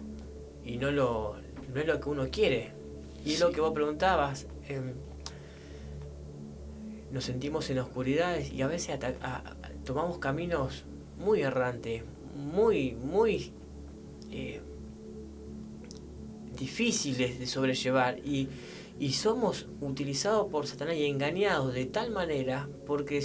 [0.64, 1.36] y no lo
[1.74, 2.72] no es lo que uno quiere.
[3.24, 3.34] Y sí.
[3.36, 4.48] es lo que vos preguntabas.
[4.68, 4.94] Eh,
[7.14, 9.44] nos sentimos en oscuridad y a veces a,
[9.86, 10.84] tomamos caminos
[11.20, 12.04] muy errantes,
[12.36, 13.54] muy, muy
[14.32, 14.62] eh,
[16.58, 18.50] difíciles de sobrellevar y,
[19.00, 23.24] y, somos utilizados por Satanás y engañados de tal manera, porque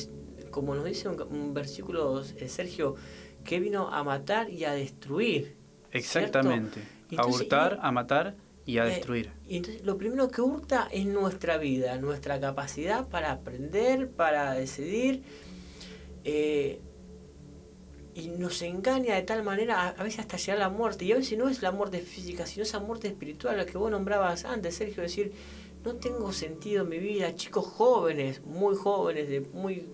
[0.51, 2.95] como nos dice un, un versículo, eh, Sergio,
[3.43, 5.57] que vino a matar y a destruir.
[5.93, 6.83] Exactamente.
[7.11, 9.33] Entonces, a hurtar, a matar y a eh, destruir.
[9.49, 15.23] Y entonces lo primero que hurta es nuestra vida, nuestra capacidad para aprender, para decidir.
[16.25, 16.81] Eh,
[18.15, 21.05] y nos engaña de tal manera, a, a, veces hasta llegar a la muerte.
[21.05, 23.91] Y a veces no es la muerte física, sino esa muerte espiritual, la que vos
[23.91, 25.33] nombrabas antes, Sergio, decir,
[25.85, 27.35] no tengo sentido en mi vida.
[27.35, 29.87] Chicos jóvenes, muy jóvenes, de muy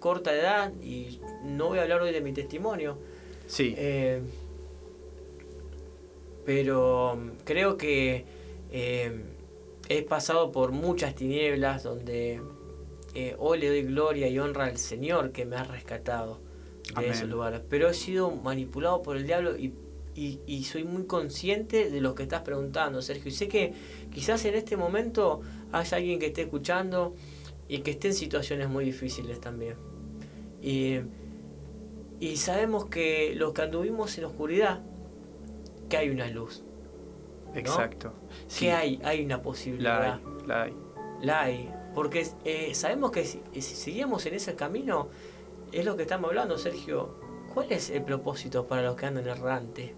[0.00, 2.98] corta edad, y no voy a hablar hoy de mi testimonio.
[3.46, 3.74] Sí.
[3.76, 4.22] Eh,
[6.48, 8.24] pero creo que
[8.72, 9.22] eh,
[9.90, 12.40] he pasado por muchas tinieblas donde
[13.14, 16.40] eh, hoy le doy gloria y honra al Señor que me ha rescatado
[16.86, 17.10] de Amén.
[17.10, 17.60] esos lugares.
[17.68, 19.74] Pero he sido manipulado por el diablo y,
[20.14, 23.28] y, y, soy muy consciente de lo que estás preguntando, Sergio.
[23.28, 23.74] Y sé que
[24.10, 27.14] quizás en este momento haya alguien que esté escuchando
[27.68, 29.74] y que esté en situaciones muy difíciles también.
[30.62, 31.00] Y,
[32.20, 34.80] y sabemos que los que anduvimos en oscuridad,
[35.88, 36.62] que hay una luz.
[37.52, 37.58] ¿no?
[37.58, 38.12] Exacto.
[38.46, 38.66] Sí.
[38.66, 40.00] Que hay, hay una posibilidad.
[40.00, 40.46] La hay.
[40.46, 40.74] La hay.
[41.22, 41.70] La hay.
[41.94, 45.08] Porque eh, sabemos que si, si, seguimos en ese camino,
[45.72, 47.16] es lo que estamos hablando, Sergio.
[47.52, 49.94] ¿Cuál es el propósito para los que andan errante?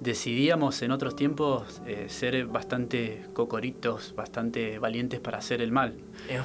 [0.00, 5.96] Decidíamos en otros tiempos eh, ser bastante cocoritos, bastante valientes para hacer el mal.
[6.28, 6.40] Eh.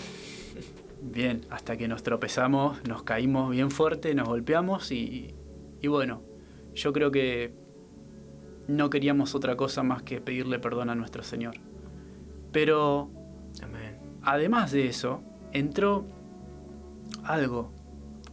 [1.02, 5.34] Bien, hasta que nos tropezamos, nos caímos bien fuerte, nos golpeamos y,
[5.82, 6.22] y bueno,
[6.78, 7.54] yo creo que
[8.68, 11.56] no queríamos otra cosa más que pedirle perdón a nuestro Señor.
[12.52, 13.10] Pero,
[13.64, 13.98] Amén.
[14.22, 15.22] además de eso,
[15.54, 16.06] entró
[17.24, 17.72] algo,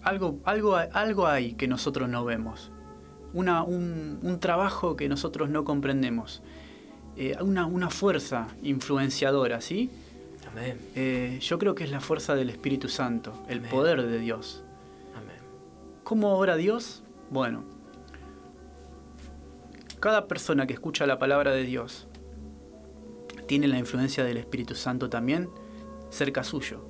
[0.02, 2.70] algo, algo, algo hay que nosotros no vemos.
[3.32, 6.42] Una, un, un trabajo que nosotros no comprendemos.
[7.16, 9.90] Eh, una, una fuerza influenciadora, ¿sí?
[10.50, 10.78] Amén.
[10.94, 13.70] Eh, yo creo que es la fuerza del Espíritu Santo, el Amén.
[13.70, 14.62] poder de Dios.
[15.16, 15.36] Amén.
[16.04, 17.02] ¿Cómo obra Dios?
[17.30, 17.64] Bueno,
[20.04, 22.08] cada persona que escucha la palabra de Dios
[23.46, 25.48] tiene la influencia del Espíritu Santo también
[26.10, 26.86] cerca suyo.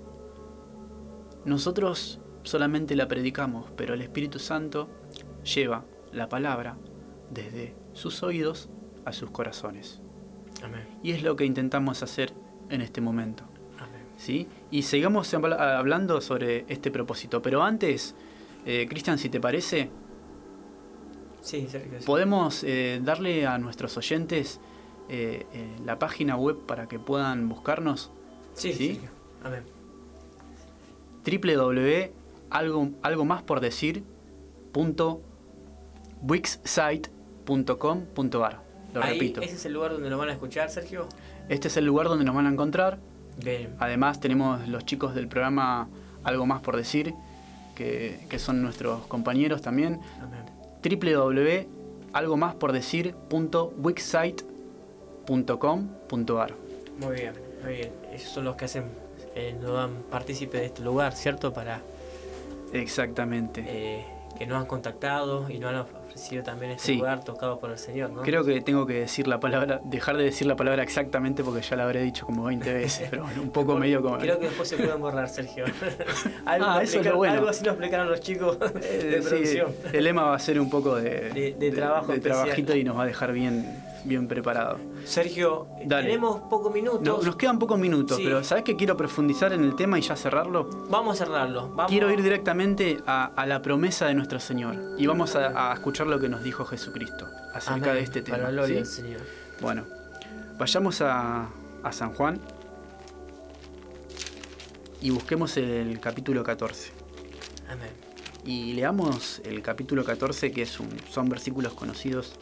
[1.44, 4.88] Nosotros solamente la predicamos, pero el Espíritu Santo
[5.44, 6.77] lleva la palabra
[7.31, 8.68] desde sus oídos
[9.05, 10.03] a sus corazones.
[10.64, 10.85] Amén.
[11.05, 12.33] Y es lo que intentamos hacer
[12.68, 13.44] en este momento.
[13.79, 14.03] Amén.
[14.16, 14.48] ¿Sí?
[14.72, 17.40] Y sigamos hablando sobre este propósito.
[17.42, 18.16] Pero antes,
[18.66, 19.88] eh, Cristian, si te parece,
[21.44, 21.68] Sí,
[22.07, 24.61] podemos eh, darle a nuestros oyentes
[25.11, 28.11] eh, eh, la página web para que puedan buscarnos.
[28.54, 29.00] Sí, ¿sí?
[29.42, 29.62] Amén.
[33.02, 34.04] algo más por decir
[38.94, 39.42] Lo Ahí, repito.
[39.42, 41.09] ¿Ese es el lugar donde nos van a escuchar, Sergio?
[41.50, 42.98] Este es el lugar donde nos van a encontrar.
[43.44, 43.74] Bien.
[43.80, 45.90] Además tenemos los chicos del programa
[46.22, 47.12] Algo más por decir,
[47.74, 50.00] que, que son nuestros compañeros también.
[50.22, 50.53] Amén.
[52.12, 53.14] Algo más por decir
[53.78, 56.54] wixsite.com.ar.
[57.00, 57.32] Muy bien,
[57.64, 57.90] muy bien.
[58.12, 58.84] Esos son los que hacen,
[59.34, 61.52] eh, nos dan partícipe de este lugar, ¿cierto?
[61.52, 61.80] Para
[62.72, 63.64] Exactamente.
[63.66, 64.04] eh,
[64.38, 65.86] que nos han contactado y nos han
[66.42, 66.96] también este Sí.
[66.96, 68.22] lugar tocado por el Señor, ¿no?
[68.22, 71.76] Creo que tengo que decir la palabra, dejar de decir la palabra exactamente porque ya
[71.76, 74.18] la habré dicho como 20 veces, pero bueno, un poco medio como...
[74.18, 75.64] Creo que después se pueden borrar, Sergio.
[76.46, 77.34] algo, Ah, nos eso es lo explicaron- bueno.
[77.34, 79.72] algo así nos explicaron los chicos Eh, de sí, producción.
[79.92, 82.96] el lema va a ser un poco de, De- de trabajo de trabajito y nos
[82.96, 84.78] va a dejar bien, bien preparado.
[85.04, 86.08] Sergio, Dale.
[86.08, 87.00] tenemos pocos minutos.
[87.02, 88.24] No- nos quedan pocos minutos, Sí.
[88.24, 90.68] pero ¿sabes que quiero profundizar en el tema y ya cerrarlo?
[90.90, 91.68] Vamos a cerrarlo.
[91.70, 91.90] Vamos.
[91.90, 96.06] Quiero ir directamente a, a la promesa de nuestro Señor y vamos a, a escuchar
[96.06, 97.94] lo que nos dijo Jesucristo acerca Amén.
[97.96, 98.36] de este tema.
[98.38, 99.02] Para la gloria ¿sí?
[99.02, 99.20] del Señor.
[99.60, 99.84] Bueno,
[100.58, 101.48] vayamos a,
[101.82, 102.40] a San Juan
[105.00, 106.92] y busquemos el capítulo 14.
[107.68, 107.90] Amén.
[108.46, 112.34] Y leamos el capítulo 14, que es un- son versículos conocidos,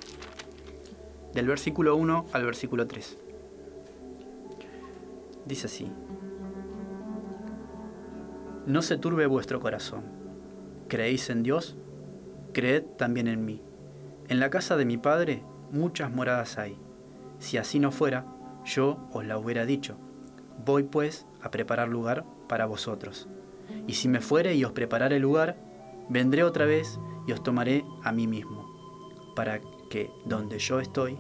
[1.35, 3.19] del versículo 1 al versículo 3.
[5.47, 5.91] Dice así,
[8.67, 10.05] No se turbe vuestro corazón.
[10.89, 11.77] ¿Creéis en Dios?
[12.53, 13.63] Creed también en mí.
[14.29, 16.79] En la casa de mi Padre muchas moradas hay.
[17.39, 18.27] Si así no fuera,
[18.65, 19.97] yo os la hubiera dicho.
[20.65, 23.29] Voy pues a preparar lugar para vosotros.
[23.87, 25.57] Y si me fuere y os preparare lugar,
[26.09, 28.67] vendré otra vez y os tomaré a mí mismo,
[29.35, 29.61] para
[29.93, 31.19] que donde yo estoy,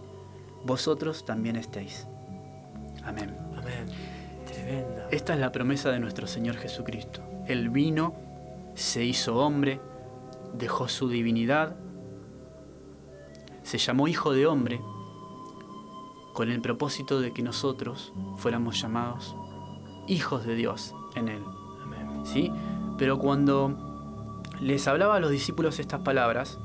[0.65, 2.09] vosotros también estéis.
[3.05, 3.37] Amén.
[3.55, 3.85] Amén.
[4.47, 5.03] Tremendo.
[5.11, 7.21] Esta es la promesa de nuestro Señor Jesucristo.
[7.47, 8.15] Él vino,
[8.75, 9.79] se hizo hombre,
[10.55, 11.77] dejó su divinidad,
[13.63, 14.81] se llamó Hijo de Hombre,
[16.33, 19.37] con el propósito de que nosotros fuéramos llamados
[20.09, 21.45] hijos de Dios en Él.
[21.83, 22.25] Amén.
[22.25, 22.51] ¿sí?
[22.97, 26.59] Pero cuando les hablaba a los discípulos estas palabras,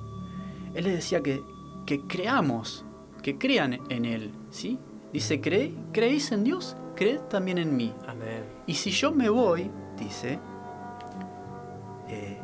[0.73, 1.56] Él les decía que,
[1.87, 2.85] que creamos,
[3.23, 4.77] que crean en Él, ¿sí?
[5.11, 6.77] Dice, ¿Cree, ¿creéis en Dios?
[6.95, 7.93] Creed también en mí.
[8.07, 8.43] Amén.
[8.67, 10.37] Y si yo me voy, dice,
[12.09, 12.37] eh,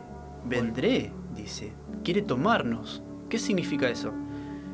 [0.45, 3.03] vendré, dice, quiere tomarnos.
[3.29, 4.11] ¿Qué significa eso?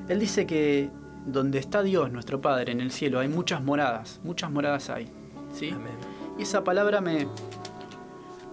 [0.08, 0.90] Él dice que
[1.26, 5.10] donde está Dios, nuestro Padre, en el cielo, hay muchas moradas, muchas moradas hay.
[5.54, 5.70] ¿sí?
[5.70, 5.94] Amén.
[6.38, 7.28] Y esa palabra me,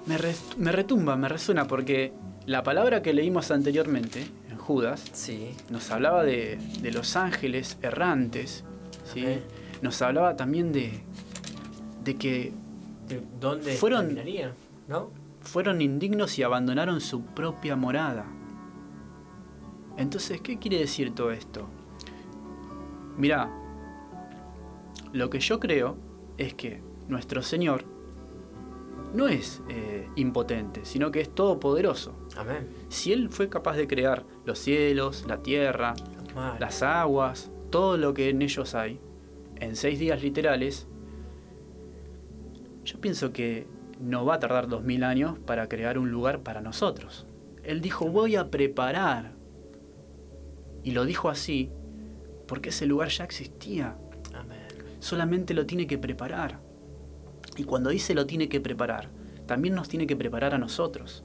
[0.06, 2.12] me, re- me retumba, me resuena, porque
[2.46, 5.54] la palabra que leímos anteriormente, en Judas, Sí.
[5.70, 8.64] nos hablaba de, de los ángeles errantes,
[9.12, 9.24] ¿sí?
[9.82, 11.00] Nos hablaba también de,
[12.02, 12.52] de que
[13.08, 14.18] ¿De ¿Dónde Fueron-?
[14.88, 15.10] ¿No?
[15.42, 18.26] fueron indignos y abandonaron su propia morada.
[19.96, 21.68] Entonces, ¿qué quiere decir todo esto?
[23.16, 23.48] Mirá,
[25.12, 25.96] lo que yo creo
[26.36, 27.84] es que nuestro Señor
[29.14, 32.14] no es eh, impotente, sino que es todopoderoso.
[32.36, 32.68] Amén.
[32.88, 35.94] Si Él fue capaz de crear los cielos, la tierra,
[36.58, 39.00] las aguas, todo lo que en ellos hay,
[39.56, 40.86] en seis días literales,
[42.84, 43.66] yo pienso que
[44.00, 47.26] no va a tardar dos mil años para crear un lugar para nosotros.
[47.64, 49.32] Él dijo, voy a preparar.
[50.84, 51.70] Y lo dijo así
[52.46, 53.96] porque ese lugar ya existía.
[54.34, 54.68] Amén.
[55.00, 56.60] Solamente lo tiene que preparar.
[57.56, 59.08] Y cuando dice lo tiene que preparar,
[59.46, 61.24] también nos tiene que preparar a nosotros.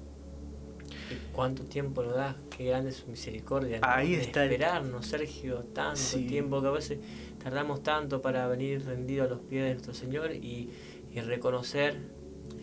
[1.32, 2.36] ¿Y ¿Cuánto tiempo nos da?
[2.56, 3.80] Qué grande es su misericordia.
[3.80, 3.88] ¿no?
[3.88, 6.28] Ahí está Esperarnos, Sergio, tanto Sí.
[6.28, 7.00] tiempo que a veces
[7.44, 10.70] tardamos tanto para venir rendido a los pies de nuestro Señor y,
[11.14, 11.98] y reconocer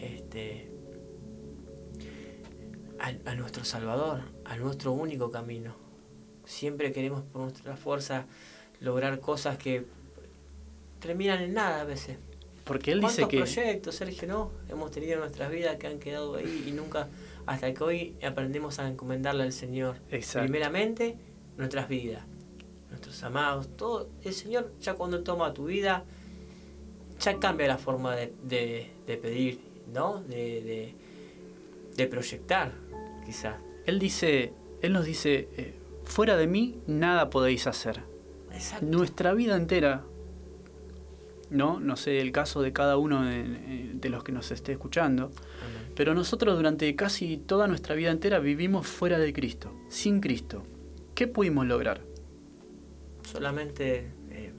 [0.00, 0.70] este,
[3.00, 5.74] a, a nuestro Salvador, a nuestro único camino.
[6.44, 8.26] Siempre queremos por nuestra fuerza
[8.80, 9.84] lograr cosas que
[11.00, 12.16] terminan en nada a veces.
[12.64, 13.36] Porque Él dice ¿Cuántos que...
[13.62, 14.50] proyectos, Sergio, no?
[14.68, 17.08] Hemos tenido en nuestras vidas que han quedado ahí y nunca,
[17.48, 19.96] hasta que hoy aprendemos a encomendarle al Señor.
[20.10, 20.48] Exacto.
[20.48, 21.16] Primeramente,
[21.56, 22.24] nuestras vidas,
[22.90, 24.08] nuestros amados, todo.
[24.22, 26.04] El Señor ya cuando toma tu vida,
[27.20, 29.60] ya cambia la forma de, de- de pedir,
[29.92, 30.22] ¿no?
[30.22, 30.94] De,
[31.96, 32.72] de, proyectar,
[33.26, 33.56] quizás.
[33.86, 35.74] Él dice, Él nos dice, eh,
[36.04, 38.02] fuera de mí nada podéis hacer.
[38.52, 38.86] Exacto.
[38.86, 40.04] Nuestra vida entera,
[41.50, 44.72] no, no sé el caso de cada uno de, eh, de los que nos esté
[44.72, 45.30] escuchando,
[45.94, 50.62] pero nosotros durante casi toda nuestra vida entera vivimos fuera de Cristo, sin Cristo.
[51.14, 52.02] ¿Qué pudimos lograr?
[53.24, 54.52] Solamente eh,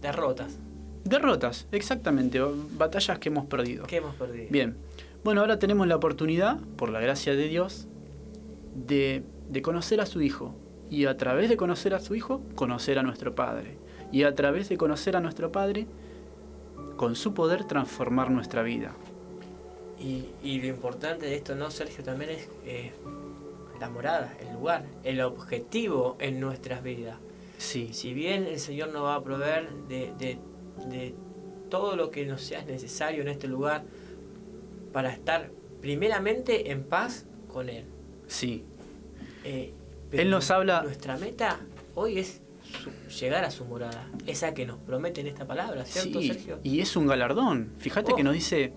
[0.00, 0.58] derrotas.
[1.04, 2.40] Derrotas, exactamente,
[2.76, 3.86] batallas que hemos perdido.
[3.86, 4.46] ¿Qué hemos perdido?
[4.50, 4.76] Bien,
[5.22, 7.86] bueno, ahora tenemos la oportunidad, por la gracia de Dios,
[8.74, 10.54] de, de conocer a su Hijo.
[10.88, 13.76] Y a través de conocer a su Hijo, conocer a nuestro Padre.
[14.12, 15.86] Y a través de conocer a nuestro Padre,
[16.96, 18.92] con su poder transformar nuestra vida.
[19.98, 22.02] Y, y lo importante de esto, ¿no, Sergio?
[22.04, 22.92] También es eh,
[23.80, 27.16] la morada, el lugar, el objetivo en nuestras vidas.
[27.58, 27.90] Sí.
[27.92, 30.38] Si bien el Señor nos va a proveer de, de,
[30.88, 31.14] de
[31.68, 33.84] todo lo que nos sea necesario en este lugar
[34.92, 35.50] para estar
[35.82, 37.84] primeramente en paz con Él.
[38.26, 38.64] Sí.
[39.44, 39.72] Eh,
[40.12, 41.60] Él nos habla- Nuestra meta
[41.94, 42.40] hoy es
[42.70, 42.90] su-
[43.20, 46.58] llegar a su morada, esa que nos promete en esta palabra, ¿cierto, Sí, Sergio?
[46.62, 47.72] y es un galardón.
[47.78, 48.16] Fíjate Oh.
[48.16, 48.72] que nos dice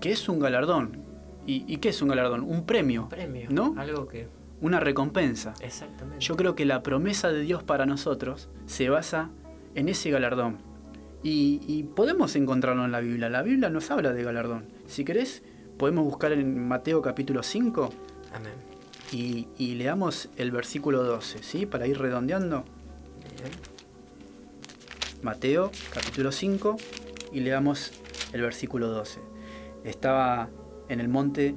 [0.00, 1.04] que es un galardón.
[1.46, 2.40] ¿Y, y qué es un galardón?
[2.42, 3.74] Un premio, Premio, ¿no?
[3.78, 4.28] algo que.
[4.60, 5.54] una recompensa.
[5.60, 6.24] Exactamente.
[6.24, 9.30] Yo creo que la promesa de Dios para nosotros se basa
[9.74, 10.58] en ese galardón.
[11.22, 13.28] Y, y podemos encontrarlo en la Biblia.
[13.28, 14.64] La Biblia nos habla de galardón.
[14.86, 15.42] Si querés,
[15.76, 17.90] podemos buscar en Mateo capítulo 5
[18.34, 18.52] Amén.
[19.12, 21.66] y, y leamos el versículo 12, ¿sí?
[21.66, 22.64] Para ir redondeando.
[25.22, 26.76] Mateo capítulo 5
[27.32, 27.92] y leamos
[28.32, 29.20] el versículo 12.
[29.84, 30.48] Estaba
[30.88, 31.54] en el monte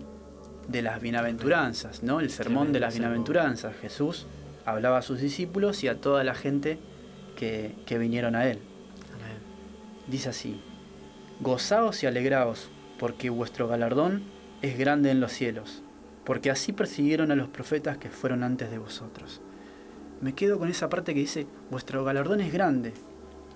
[0.68, 2.20] de las bienaventuranzas, ¿no?
[2.20, 3.76] El sermón de las bienaventuranzas.
[3.76, 4.28] Jesús
[4.66, 6.80] hablaba a sus discípulos y a toda la gente
[7.36, 8.60] que, que vinieron a él.
[9.16, 9.38] Amén.
[10.08, 10.62] Dice así,
[11.42, 14.24] Gozaos y alegraos, porque vuestro galardón
[14.62, 15.84] es grande en los cielos,
[16.26, 19.42] porque así persiguieron a los profetas que fueron antes de vosotros.
[20.22, 22.94] Me quedo con esa parte que dice, vuestro galardón es grande,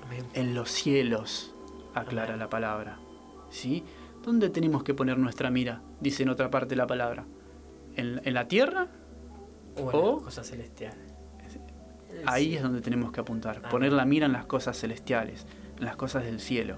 [0.05, 0.25] Amén.
[0.33, 1.53] en los cielos,
[1.93, 2.39] aclara Amén.
[2.39, 2.99] la palabra.
[3.49, 3.83] ¿Sí?
[4.23, 5.81] ¿Dónde tenemos que poner nuestra mira?
[5.99, 7.25] Dice en otra parte la palabra.
[7.95, 8.87] ¿En, en la tierra?
[9.75, 11.13] O en O- las cosas celestiales.
[12.25, 12.57] Ahí cielo.
[12.57, 13.57] es donde tenemos que apuntar.
[13.57, 13.69] Amén.
[13.71, 15.45] Poner la mira en las cosas celestiales,
[15.77, 16.77] en las cosas del cielo.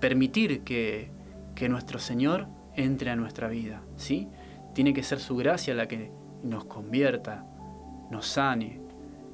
[0.00, 1.10] Permitir que,
[1.54, 3.82] que nuestro Señor entre a nuestra vida.
[3.96, 4.28] ¿sí?
[4.74, 7.46] Tiene que ser su gracia la que nos convierta,
[8.10, 8.80] nos sane,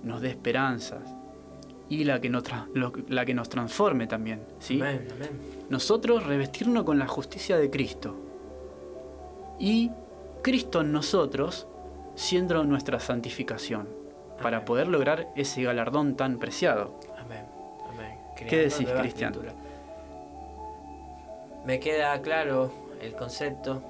[0.02, 1.02] nos dé esperanzas
[1.88, 2.44] y la que nos,
[2.74, 4.42] lo- la que nos transforme también.
[4.60, 4.80] ¿sí?
[4.80, 5.30] Amén, amén.
[5.68, 8.16] nosotros revestirnos con la justicia de Cristo.
[9.58, 9.90] Y
[10.42, 11.66] Cristo en nosotros
[12.14, 13.88] siendo nuestra santificación,
[14.42, 16.98] para poder lograr ese galardón tan preciado.
[17.18, 17.44] Amén.
[17.92, 18.18] Amén.
[18.36, 19.34] ¿Qué decís, Cristian?
[21.64, 22.70] Me queda claro
[23.02, 23.82] el concepto.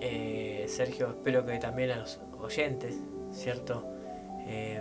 [0.00, 2.96] Eh, Sergio, espero que también a los oyentes,
[3.32, 3.84] ¿cierto?
[4.46, 4.80] Eh,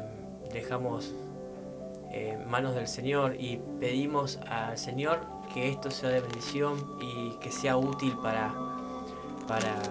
[0.54, 1.14] dejamos
[2.12, 5.22] eh, manos del Señor y pedimos al Señor
[5.54, 8.54] que esto sea de bendición y que sea útil para,
[9.48, 9.82] para,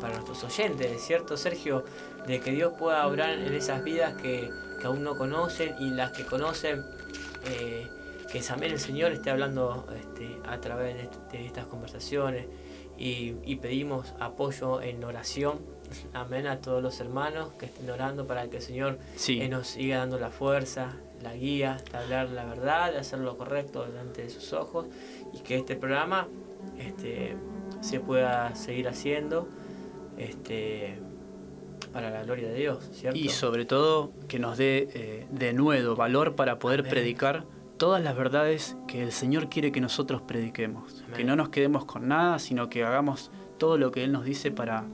[0.00, 1.84] para nuestros oyentes, ¿cierto, Sergio?
[2.26, 4.48] De que Dios pueda obrar en esas vidas que,
[4.80, 6.84] que aún no conocen y las que conocen,
[7.46, 7.88] eh,
[8.30, 12.46] que también el Señor esté hablando este, a través de, de estas conversaciones
[12.96, 15.58] y, y pedimos apoyo en oración.
[16.12, 19.66] Amén a todos los hermanos que estén orando para que el Señor Sí, que nos
[19.66, 24.22] siga dando la fuerza, la guía, de hablar la verdad, de hacer lo correcto delante
[24.22, 24.86] de sus ojos
[25.32, 26.28] y que este programa
[26.78, 27.36] este,
[27.80, 29.48] se pueda seguir haciendo
[30.16, 30.98] este,
[31.92, 33.18] para la gloria de Dios, ¿cierto?
[33.18, 36.90] y sobre todo que nos dé eh, de nuevo valor para poder Amén.
[36.90, 37.44] predicar
[37.78, 41.02] todas las verdades que el Señor quiere que nosotros prediquemos.
[41.04, 41.16] Amén.
[41.16, 44.50] Que no nos quedemos con nada, sino que hagamos todo lo que Él nos dice
[44.50, 44.84] para,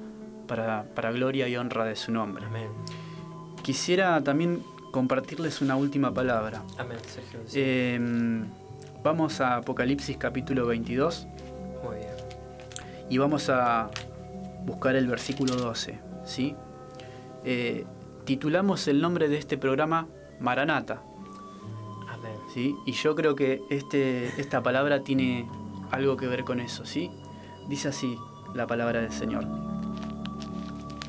[0.47, 2.45] para, para gloria y honra de su nombre.
[2.47, 2.69] Amén.
[3.63, 6.63] Quisiera también compartirles una última palabra.
[6.79, 7.41] Amén, Sergio.
[7.47, 7.59] sí.
[7.61, 8.45] Eh,
[9.03, 11.27] vamos a Apocalipsis capítulo 22
[11.83, 12.09] Muy bien.
[13.11, 13.91] y vamos a
[14.65, 15.99] buscar el versículo 12.
[16.25, 16.55] ¿sí?
[17.45, 17.85] Eh,
[18.25, 20.07] titulamos el nombre de este programa
[20.41, 21.03] Maranata.
[22.09, 22.33] Amén.
[22.53, 22.75] ¿sí?
[22.87, 25.47] Y yo creo que este, esta palabra tiene
[25.91, 26.85] algo que ver con eso.
[26.87, 27.11] ¿sí?
[27.69, 28.17] Dice así
[28.55, 29.47] la palabra del Señor.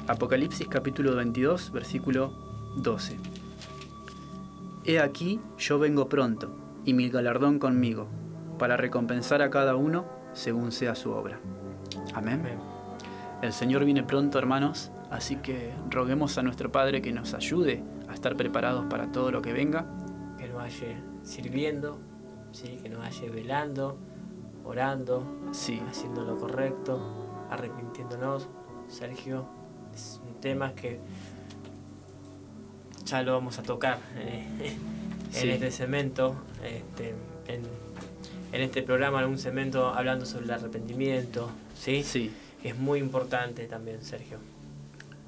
[0.08, 2.32] Apocalipsis capítulo 22, versículo
[2.76, 3.18] 12.
[4.86, 8.08] He aquí, yo vengo pronto, y mi galardón conmigo,
[8.60, 11.40] para recompensar a cada uno según sea su obra.
[12.14, 12.42] Amén.
[12.42, 12.60] Amén.
[13.42, 18.14] El Señor viene pronto, hermanos, así que roguemos a nuestro Padre que nos ayude a
[18.14, 19.88] estar preparados para todo lo que venga.
[20.38, 22.00] Que nos haya sirviendo,
[22.52, 22.78] ¿sí?
[22.84, 23.98] que nos haya velando,
[24.64, 28.50] orando, Sí, haciendo lo correcto, arrepintiéndonos.
[28.88, 29.65] Sergio,
[29.96, 31.00] es un tema que
[33.06, 34.96] ya lo vamos a tocar eh, en
[35.32, 35.50] Sí.
[35.50, 37.14] este cemento, este,
[37.48, 37.62] en,
[38.54, 41.50] en este programa, algún cemento hablando sobre el arrepentimiento.
[41.78, 42.04] ¿sí?
[42.04, 42.32] sí,
[42.64, 44.38] Es muy importante también, Sergio.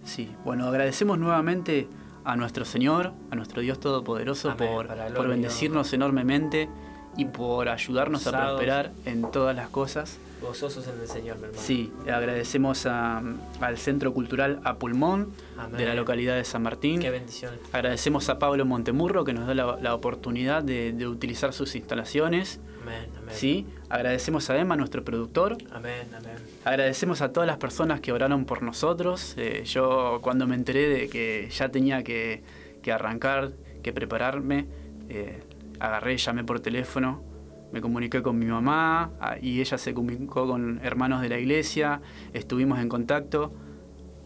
[0.06, 0.32] sí.
[0.46, 1.88] Bueno, agradecemos nuevamente
[2.24, 6.70] a nuestro Señor, a nuestro Dios Todopoderoso Amén, por, por bendecirnos enormemente
[7.18, 10.18] y por ayudarnos a prosperar en todas las cosas.
[10.42, 11.62] Gozosos en el Señor, mi hermano.
[11.62, 13.22] Sí, agradecemos a-
[13.60, 15.78] al Centro Cultural A Pulmón Amén.
[15.78, 17.00] de la localidad de San Martín.
[17.00, 17.54] Qué bendición.
[17.72, 22.60] Agradecemos a Pablo Montemurro que nos da la, la oportunidad de, de utilizar sus instalaciones.
[22.84, 23.36] Amén, amén.
[23.36, 25.58] Sí, agradecemos a Emma, nuestro productor.
[25.72, 26.36] Amén, amén.
[26.64, 29.34] Agradecemos a todas las personas que oraron por nosotros.
[29.38, 32.44] Eh, yo cuando me enteré de que ya tenía que,
[32.84, 34.68] que arrancar, que prepararme,
[35.10, 35.42] eh,
[35.80, 37.24] agarré, llamé por teléfono,
[37.72, 42.02] me comuniqué con mi mamá ah, y ella se comunicó con hermanos de la iglesia,
[42.34, 43.54] estuvimos en contacto,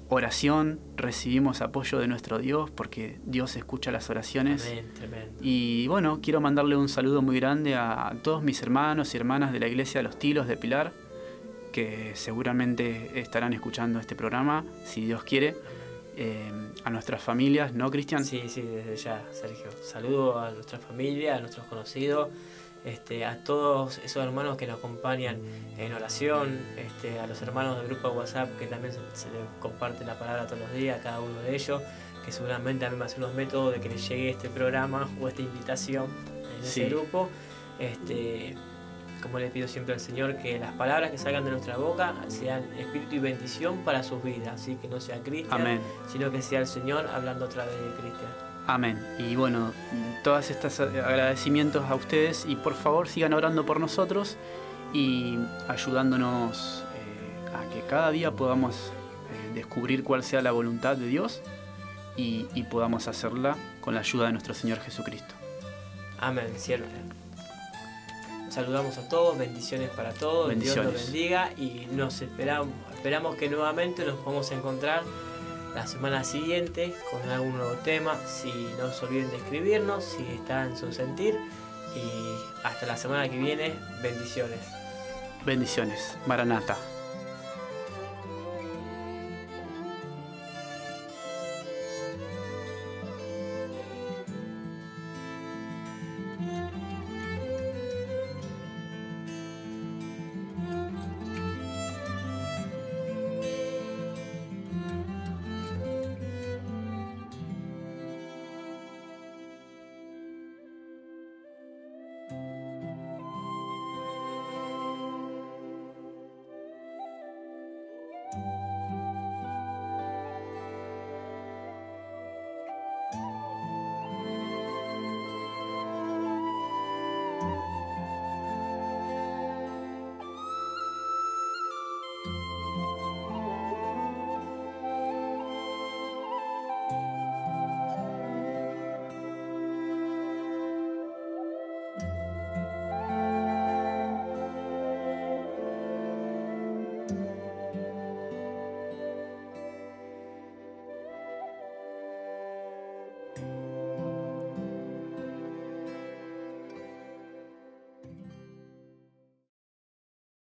[0.09, 4.63] oración, recibimos apoyo de nuestro Dios porque Dios escucha las oraciones.
[4.95, 5.37] Tremendo.
[5.41, 9.59] Y bueno, quiero mandarle un saludo muy grande a todos mis hermanos y hermanas de
[9.59, 10.91] la iglesia de los Tilos de Pilar,
[11.71, 15.55] que seguramente estarán escuchando este programa, si Dios quiere.
[16.17, 16.51] Eh,
[16.83, 18.25] a nuestras familias, ¿no, Cristian?
[18.25, 19.67] Sí, sí, desde ya, Sergio.
[19.81, 22.29] Saludo a nuestra familia, a nuestros conocidos,
[22.85, 25.37] este, a todos esos hermanos que nos acompañan
[25.77, 29.41] en oración, este, a los hermanos del grupo de WhatsApp que también se, se les
[29.59, 31.81] comparte la palabra todos los días, a cada uno de ellos,
[32.25, 35.27] que seguramente también va a ser unos métodos de que les llegue este programa o
[35.27, 36.81] esta invitación en Sí.
[36.81, 37.29] ese grupo.
[37.79, 38.55] Este,
[39.23, 42.63] como les pido siempre al Señor, que las palabras que salgan de nuestra boca sean
[42.79, 45.81] espíritu y bendición para sus vidas, así que no sea Cristian, Amén.
[46.11, 48.50] sino que sea el Señor hablando a través de Cristian.
[48.73, 49.05] Amén.
[49.19, 49.73] Y bueno,
[50.23, 54.37] todos estos agradecimientos a ustedes y por favor sigan orando por nosotros
[54.93, 61.07] y ayudándonos eh, a que cada día podamos eh, descubrir cuál sea la voluntad de
[61.07, 61.41] Dios
[62.15, 65.35] y, y podamos hacerla con la ayuda de nuestro Señor Jesucristo.
[66.21, 66.87] Amén, siempre.
[68.49, 74.05] Saludamos a todos, bendiciones para todos, Dios los bendiga y nos esperamos, esperamos que nuevamente
[74.05, 75.03] nos podamos encontrar
[75.75, 78.17] la semana siguiente con algún nuevo tema.
[78.27, 81.37] Si no se olviden de escribirnos, si está en su sentir
[81.95, 84.59] y hasta la semana que viene, bendiciones.
[85.45, 86.17] Bendiciones.
[86.27, 86.77] Maranata.